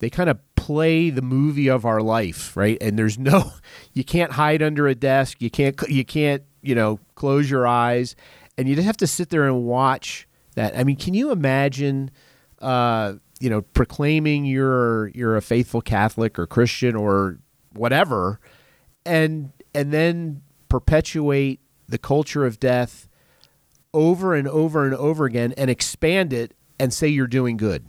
they 0.00 0.10
kind 0.10 0.28
of 0.28 0.38
play 0.56 1.10
the 1.10 1.22
movie 1.22 1.68
of 1.68 1.84
our 1.84 2.00
life, 2.00 2.56
right? 2.56 2.76
And 2.80 2.98
there's 2.98 3.18
no, 3.18 3.52
you 3.92 4.04
can't 4.04 4.32
hide 4.32 4.62
under 4.62 4.86
a 4.88 4.94
desk. 4.94 5.40
You 5.40 5.50
can't, 5.50 5.80
you 5.88 6.04
can't, 6.04 6.42
you 6.60 6.74
know, 6.74 6.98
close 7.14 7.50
your 7.50 7.66
eyes. 7.66 8.16
And 8.58 8.68
you 8.68 8.74
just 8.74 8.86
have 8.86 8.96
to 8.98 9.06
sit 9.06 9.30
there 9.30 9.46
and 9.46 9.64
watch 9.64 10.28
that. 10.54 10.76
I 10.76 10.84
mean, 10.84 10.96
can 10.96 11.14
you 11.14 11.30
imagine, 11.30 12.10
uh, 12.60 13.14
you 13.40 13.48
know, 13.48 13.62
proclaiming 13.62 14.44
you're, 14.44 15.08
you're 15.08 15.36
a 15.36 15.42
faithful 15.42 15.80
Catholic 15.80 16.38
or 16.38 16.46
Christian 16.46 16.94
or 16.94 17.38
whatever, 17.72 18.38
and, 19.06 19.52
and 19.74 19.92
then 19.92 20.42
perpetuate 20.68 21.60
the 21.88 21.98
culture 21.98 22.44
of 22.44 22.60
death 22.60 23.08
over 23.94 24.34
and 24.34 24.48
over 24.48 24.84
and 24.84 24.94
over 24.94 25.24
again 25.24 25.52
and 25.56 25.70
expand 25.70 26.32
it 26.32 26.54
and 26.82 26.92
say 26.92 27.06
you're 27.06 27.28
doing 27.28 27.56
good. 27.56 27.84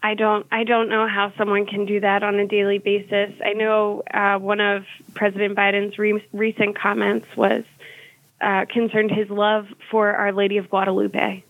I 0.00 0.14
don't 0.14 0.46
I 0.52 0.62
don't 0.62 0.88
know 0.88 1.08
how 1.08 1.32
someone 1.36 1.66
can 1.66 1.84
do 1.84 1.98
that 1.98 2.22
on 2.22 2.36
a 2.36 2.46
daily 2.46 2.78
basis. 2.78 3.32
I 3.44 3.54
know 3.54 4.04
uh, 4.14 4.38
one 4.38 4.60
of 4.60 4.84
President 5.14 5.56
Biden's 5.56 5.98
re- 5.98 6.24
recent 6.32 6.78
comments 6.78 7.26
was 7.36 7.64
uh, 8.40 8.66
concerned 8.70 9.10
his 9.10 9.28
love 9.28 9.66
for 9.90 10.14
Our 10.14 10.32
Lady 10.32 10.58
of 10.58 10.70
Guadalupe, 10.70 11.42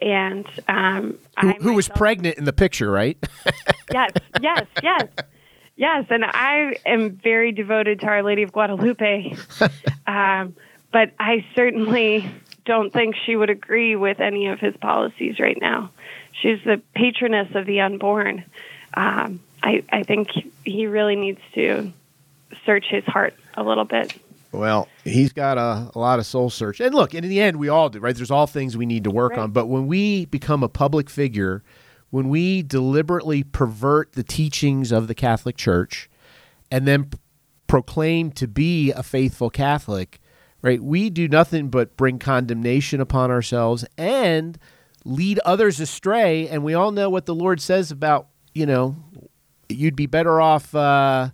and 0.00 0.46
um, 0.66 1.18
Who, 1.38 1.52
who 1.60 1.74
was 1.74 1.90
pregnant 1.90 2.38
in 2.38 2.44
the 2.44 2.54
picture, 2.54 2.90
right? 2.90 3.18
yes, 3.92 4.12
yes, 4.40 4.66
yes, 4.82 5.08
yes. 5.76 6.06
And 6.08 6.24
I 6.24 6.76
am 6.86 7.10
very 7.10 7.52
devoted 7.52 8.00
to 8.00 8.06
Our 8.06 8.22
Lady 8.22 8.42
of 8.42 8.52
Guadalupe, 8.52 9.36
um, 10.06 10.56
but 10.90 11.12
I 11.20 11.44
certainly 11.54 12.30
don't 12.66 12.92
think 12.92 13.14
she 13.24 13.36
would 13.36 13.50
agree 13.50 13.96
with 13.96 14.20
any 14.20 14.48
of 14.48 14.58
his 14.60 14.76
policies 14.76 15.38
right 15.40 15.58
now. 15.60 15.90
She's 16.42 16.58
the 16.64 16.82
patroness 16.94 17.48
of 17.54 17.64
the 17.66 17.80
unborn. 17.80 18.44
Um, 18.94 19.40
I, 19.62 19.82
I 19.90 20.02
think 20.02 20.28
he 20.64 20.86
really 20.86 21.16
needs 21.16 21.40
to 21.54 21.92
search 22.64 22.84
his 22.88 23.04
heart 23.04 23.34
a 23.54 23.62
little 23.62 23.84
bit. 23.84 24.14
Well, 24.52 24.88
he's 25.04 25.32
got 25.32 25.58
a, 25.58 25.90
a 25.94 25.98
lot 25.98 26.18
of 26.18 26.26
soul 26.26 26.50
search. 26.50 26.80
And 26.80 26.94
look, 26.94 27.14
and 27.14 27.24
in 27.24 27.30
the 27.30 27.40
end, 27.40 27.58
we 27.58 27.68
all 27.68 27.88
do, 27.88 27.98
right? 28.00 28.14
There's 28.14 28.30
all 28.30 28.46
things 28.46 28.76
we 28.76 28.86
need 28.86 29.04
to 29.04 29.10
work 29.10 29.32
Right. 29.32 29.40
on. 29.40 29.50
But 29.50 29.66
when 29.66 29.86
we 29.86 30.26
become 30.26 30.62
a 30.62 30.68
public 30.68 31.10
figure, 31.10 31.62
when 32.10 32.28
we 32.28 32.62
deliberately 32.62 33.42
pervert 33.42 34.12
the 34.12 34.22
teachings 34.22 34.92
of 34.92 35.08
the 35.08 35.14
Catholic 35.14 35.56
Church 35.56 36.08
and 36.70 36.86
then 36.86 37.04
p- 37.04 37.18
proclaim 37.66 38.30
to 38.32 38.46
be 38.46 38.92
a 38.92 39.02
faithful 39.02 39.50
Catholic, 39.50 40.20
right? 40.62 40.82
We 40.82 41.10
do 41.10 41.28
nothing 41.28 41.68
but 41.68 41.96
bring 41.96 42.18
condemnation 42.18 43.00
upon 43.00 43.30
ourselves 43.30 43.84
and 43.96 44.58
lead 45.04 45.38
others 45.40 45.80
astray. 45.80 46.48
And 46.48 46.64
we 46.64 46.74
all 46.74 46.90
know 46.90 47.08
what 47.08 47.26
the 47.26 47.34
Lord 47.34 47.60
says 47.60 47.90
about, 47.90 48.28
you 48.54 48.66
know, 48.66 48.96
you'd 49.68 49.96
be 49.96 50.06
better 50.06 50.40
off 50.40 50.74
uh, 50.74 51.30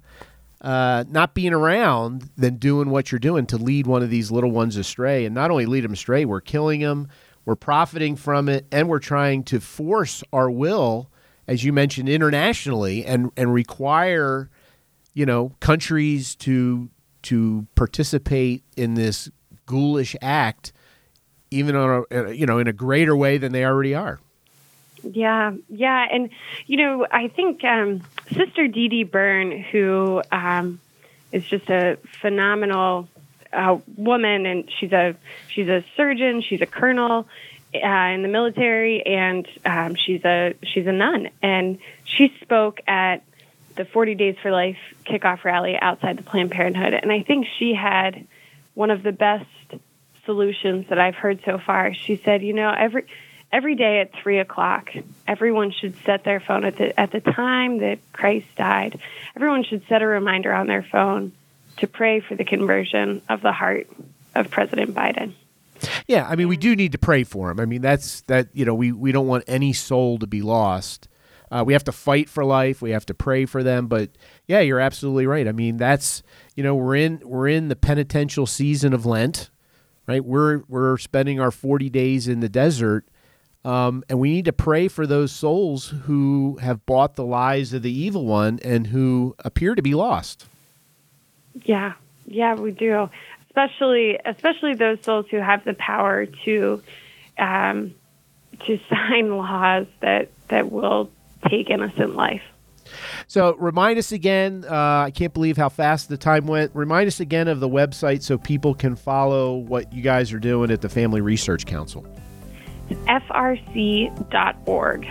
uh, 0.61 1.05
not 1.09 1.35
being 1.35 1.53
around 1.53 2.31
than 2.37 2.57
doing 2.57 2.91
what 2.91 3.11
you're 3.11 3.19
doing 3.19 3.47
to 3.47 3.57
lead 3.57 3.87
one 3.87 4.03
of 4.03 4.11
these 4.11 4.31
little 4.31 4.51
ones 4.51 4.77
astray. 4.77 5.25
And 5.25 5.35
not 5.35 5.51
only 5.51 5.67
lead 5.67 5.85
them 5.85 5.93
astray, 5.93 6.25
we're 6.25 6.41
killing 6.41 6.81
them, 6.81 7.09
we're 7.45 7.57
profiting 7.57 8.17
from 8.17 8.49
it, 8.49 8.67
and 8.71 8.89
we're 8.89 9.01
trying 9.01 9.43
to 9.45 9.61
force 9.61 10.23
our 10.33 10.51
will, 10.51 11.11
as 11.49 11.65
you 11.65 11.73
mentioned, 11.73 12.09
internationally, 12.09 13.05
and 13.05 13.33
and 13.37 13.53
require, 13.53 14.49
you 15.15 15.27
know, 15.27 15.57
countries 15.59 16.37
to 16.37 16.89
to 17.23 17.67
participate 17.75 18.63
in 18.77 18.95
this 18.95 19.31
ghoulish 19.67 20.17
act, 20.21 20.73
even 21.51 21.77
on 21.77 22.05
a 22.11 22.33
you 22.33 22.47
know 22.47 22.59
in 22.59 22.69
a 22.69 22.73
greater 22.73 23.17
way 23.17 23.39
than 23.39 23.53
they 23.53 23.65
already 23.65 23.95
are. 23.95 24.21
Yeah, 25.05 25.53
yeah, 25.69 26.07
and 26.11 26.31
you 26.67 26.77
know, 26.77 27.07
I 27.11 27.29
think 27.29 27.65
um, 27.65 28.03
Sister 28.33 28.69
Dede 28.69 29.11
Byrne, 29.11 29.51
who 29.51 30.23
um, 30.31 30.81
is 31.33 31.45
just 31.45 31.69
a 31.69 31.99
phenomenal 32.21 33.09
uh, 33.53 33.79
woman, 33.97 34.47
and 34.47 34.71
she's 34.79 34.93
a 34.93 35.17
she's 35.49 35.69
a 35.69 35.85
surgeon, 35.97 36.43
she's 36.43 36.61
a 36.61 36.67
colonel 36.67 37.27
uh, 37.75 37.87
in 37.87 38.23
the 38.23 38.29
military, 38.29 39.05
and 39.05 39.49
um, 39.65 39.95
she's 39.95 40.25
a 40.25 40.55
she's 40.63 40.87
a 40.87 40.93
nun, 40.93 41.31
and 41.43 41.79
she 42.05 42.33
spoke 42.41 42.81
at 42.87 43.23
the 43.77 43.85
40 43.85 44.15
Days 44.15 44.37
for 44.43 44.51
Life 44.51 44.79
kickoff 45.05 45.45
rally 45.45 45.77
outside 45.81 46.19
the 46.19 46.23
Planned 46.23 46.51
Parenthood, 46.51 46.95
and 46.95 47.11
I 47.11 47.23
think 47.23 47.47
she 47.59 47.75
had 47.75 48.27
one 48.75 48.91
of 48.91 49.03
the 49.03 49.13
best 49.13 49.47
solutions 50.25 50.87
that 50.89 50.99
I've 50.99 51.15
heard 51.15 51.41
so 51.45 51.59
far. 51.59 51.95
She 51.95 52.17
said, 52.17 52.43
you 52.43 52.53
know, 52.53 52.73
every 52.77 53.07
every 53.53 53.75
day 53.75 54.01
at 54.01 54.13
three 54.15 54.39
o'clock, 54.39 54.91
everyone 55.27 55.73
should 55.73 55.95
set 56.05 56.25
their 56.25 56.41
phone 56.41 56.65
at 56.65 56.77
the 56.77 56.99
at 56.99 57.11
the 57.11 57.21
time 57.21 57.79
that 57.79 57.99
Christ 58.13 58.47
died. 58.57 58.99
Everyone 59.37 59.65
should 59.65 59.87
set 59.89 60.03
a 60.03 60.07
reminder 60.07 60.53
on 60.53 60.67
their 60.67 60.83
phone 60.83 61.33
to 61.79 61.87
pray 61.87 62.21
for 62.21 62.35
the 62.35 62.45
conversion 62.45 63.23
of 63.29 63.43
the 63.43 63.53
heart 63.53 63.89
of 64.35 64.51
President 64.51 64.95
Biden. 64.95 65.35
Yeah, 66.07 66.27
I 66.29 66.37
mean, 66.37 66.49
we 66.49 66.57
do 66.57 66.77
need 66.77 66.93
to 66.93 66.99
pray 66.99 67.25
for 67.25 67.51
him. 67.51 67.59
I 67.59 67.67
mean, 67.67 67.83
that's 67.83 68.23
that. 68.23 68.49
You 68.53 68.65
know, 68.65 68.75
we 68.75 68.93
we 68.93 69.13
don't 69.13 69.27
want 69.27 69.45
any 69.47 69.73
soul 69.73 70.19
to 70.19 70.27
be 70.27 70.43
lost. 70.43 71.09
Uh, 71.53 71.62
we 71.65 71.75
have 71.75 71.85
to 71.85 71.93
fight 71.93 72.29
for 72.29 72.45
life. 72.45 72.81
We 72.81 72.91
have 72.91 73.07
to 73.07 73.15
pray 73.15 73.45
for 73.45 73.62
them. 73.62 73.87
But 73.87 74.11
yeah, 74.47 74.61
you're 74.61 74.81
absolutely 74.81 75.27
right. 75.27 75.47
I 75.47 75.53
mean, 75.53 75.77
that's 75.77 76.23
you 76.57 76.62
know 76.62 76.75
we're 76.75 76.97
in 76.97 77.21
we're 77.25 77.49
in 77.49 77.69
the 77.69 77.77
penitential 77.77 78.47
season 78.47 78.93
of 78.93 79.05
Lent, 79.05 79.51
right? 80.07 80.25
We're 80.25 80.62
we're 80.69 80.97
spending 80.97 81.38
our 81.38 81.51
40 81.51 81.91
days 81.91 82.27
in 82.27 82.41
the 82.41 82.49
desert 82.49 83.07
um, 83.65 84.03
and 84.09 84.19
we 84.19 84.31
need 84.31 84.47
to 84.47 84.53
pray 84.53 84.88
for 84.88 85.07
those 85.07 85.31
souls 85.31 85.95
who 86.05 86.59
have 86.61 86.85
bought 86.85 87.15
the 87.15 87.25
lies 87.25 87.73
of 87.73 87.83
the 87.83 87.93
evil 87.93 88.27
one 88.27 88.59
and 88.65 88.88
who 88.88 89.37
appear 89.41 89.75
to 89.75 89.83
be 89.83 89.95
lost. 89.95 90.47
Yeah, 91.65 91.93
yeah, 92.27 92.55
we 92.55 92.73
do. 92.73 93.09
Especially, 93.47 94.19
especially 94.25 94.75
those 94.75 95.03
souls 95.03 95.27
who 95.31 95.37
have 95.37 95.65
the 95.65 95.75
power 95.75 96.27
to, 96.45 96.83
um, 97.38 97.95
to 98.67 98.81
sign 98.88 99.37
laws 99.37 99.87
that 100.01 100.31
that 100.49 100.73
will 100.73 101.11
take 101.49 101.71
innocent 101.71 102.15
life. 102.15 102.43
So 103.27 103.55
remind 103.55 103.99
us 103.99 104.13
again. 104.13 104.65
Uh, 104.69 105.05
I 105.07 105.13
can't 105.15 105.33
believe 105.33 105.57
how 105.57 105.69
fast 105.69 106.09
the 106.09 106.17
time 106.17 106.47
went. 106.47 106.75
Remind 106.75 107.09
us 107.09 107.21
again 107.21 107.49
of 107.49 107.61
the 107.61 107.69
website 107.69 108.23
so 108.23 108.37
people 108.37 108.75
can 108.75 108.97
follow 108.97 109.57
what 109.57 109.93
you 109.93 110.03
guys 110.03 110.33
are 110.33 110.41
doing 110.41 110.71
at 110.71 110.83
the 110.83 110.89
Family 110.89 111.21
Research 111.21 111.65
Council 111.65 112.07
frc.org. 113.07 115.07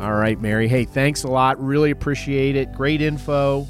All 0.00 0.14
right, 0.14 0.40
Mary. 0.40 0.68
Hey, 0.68 0.84
thanks 0.84 1.24
a 1.24 1.28
lot. 1.28 1.62
Really 1.62 1.90
appreciate 1.90 2.56
it. 2.56 2.72
Great 2.72 3.02
info. 3.02 3.66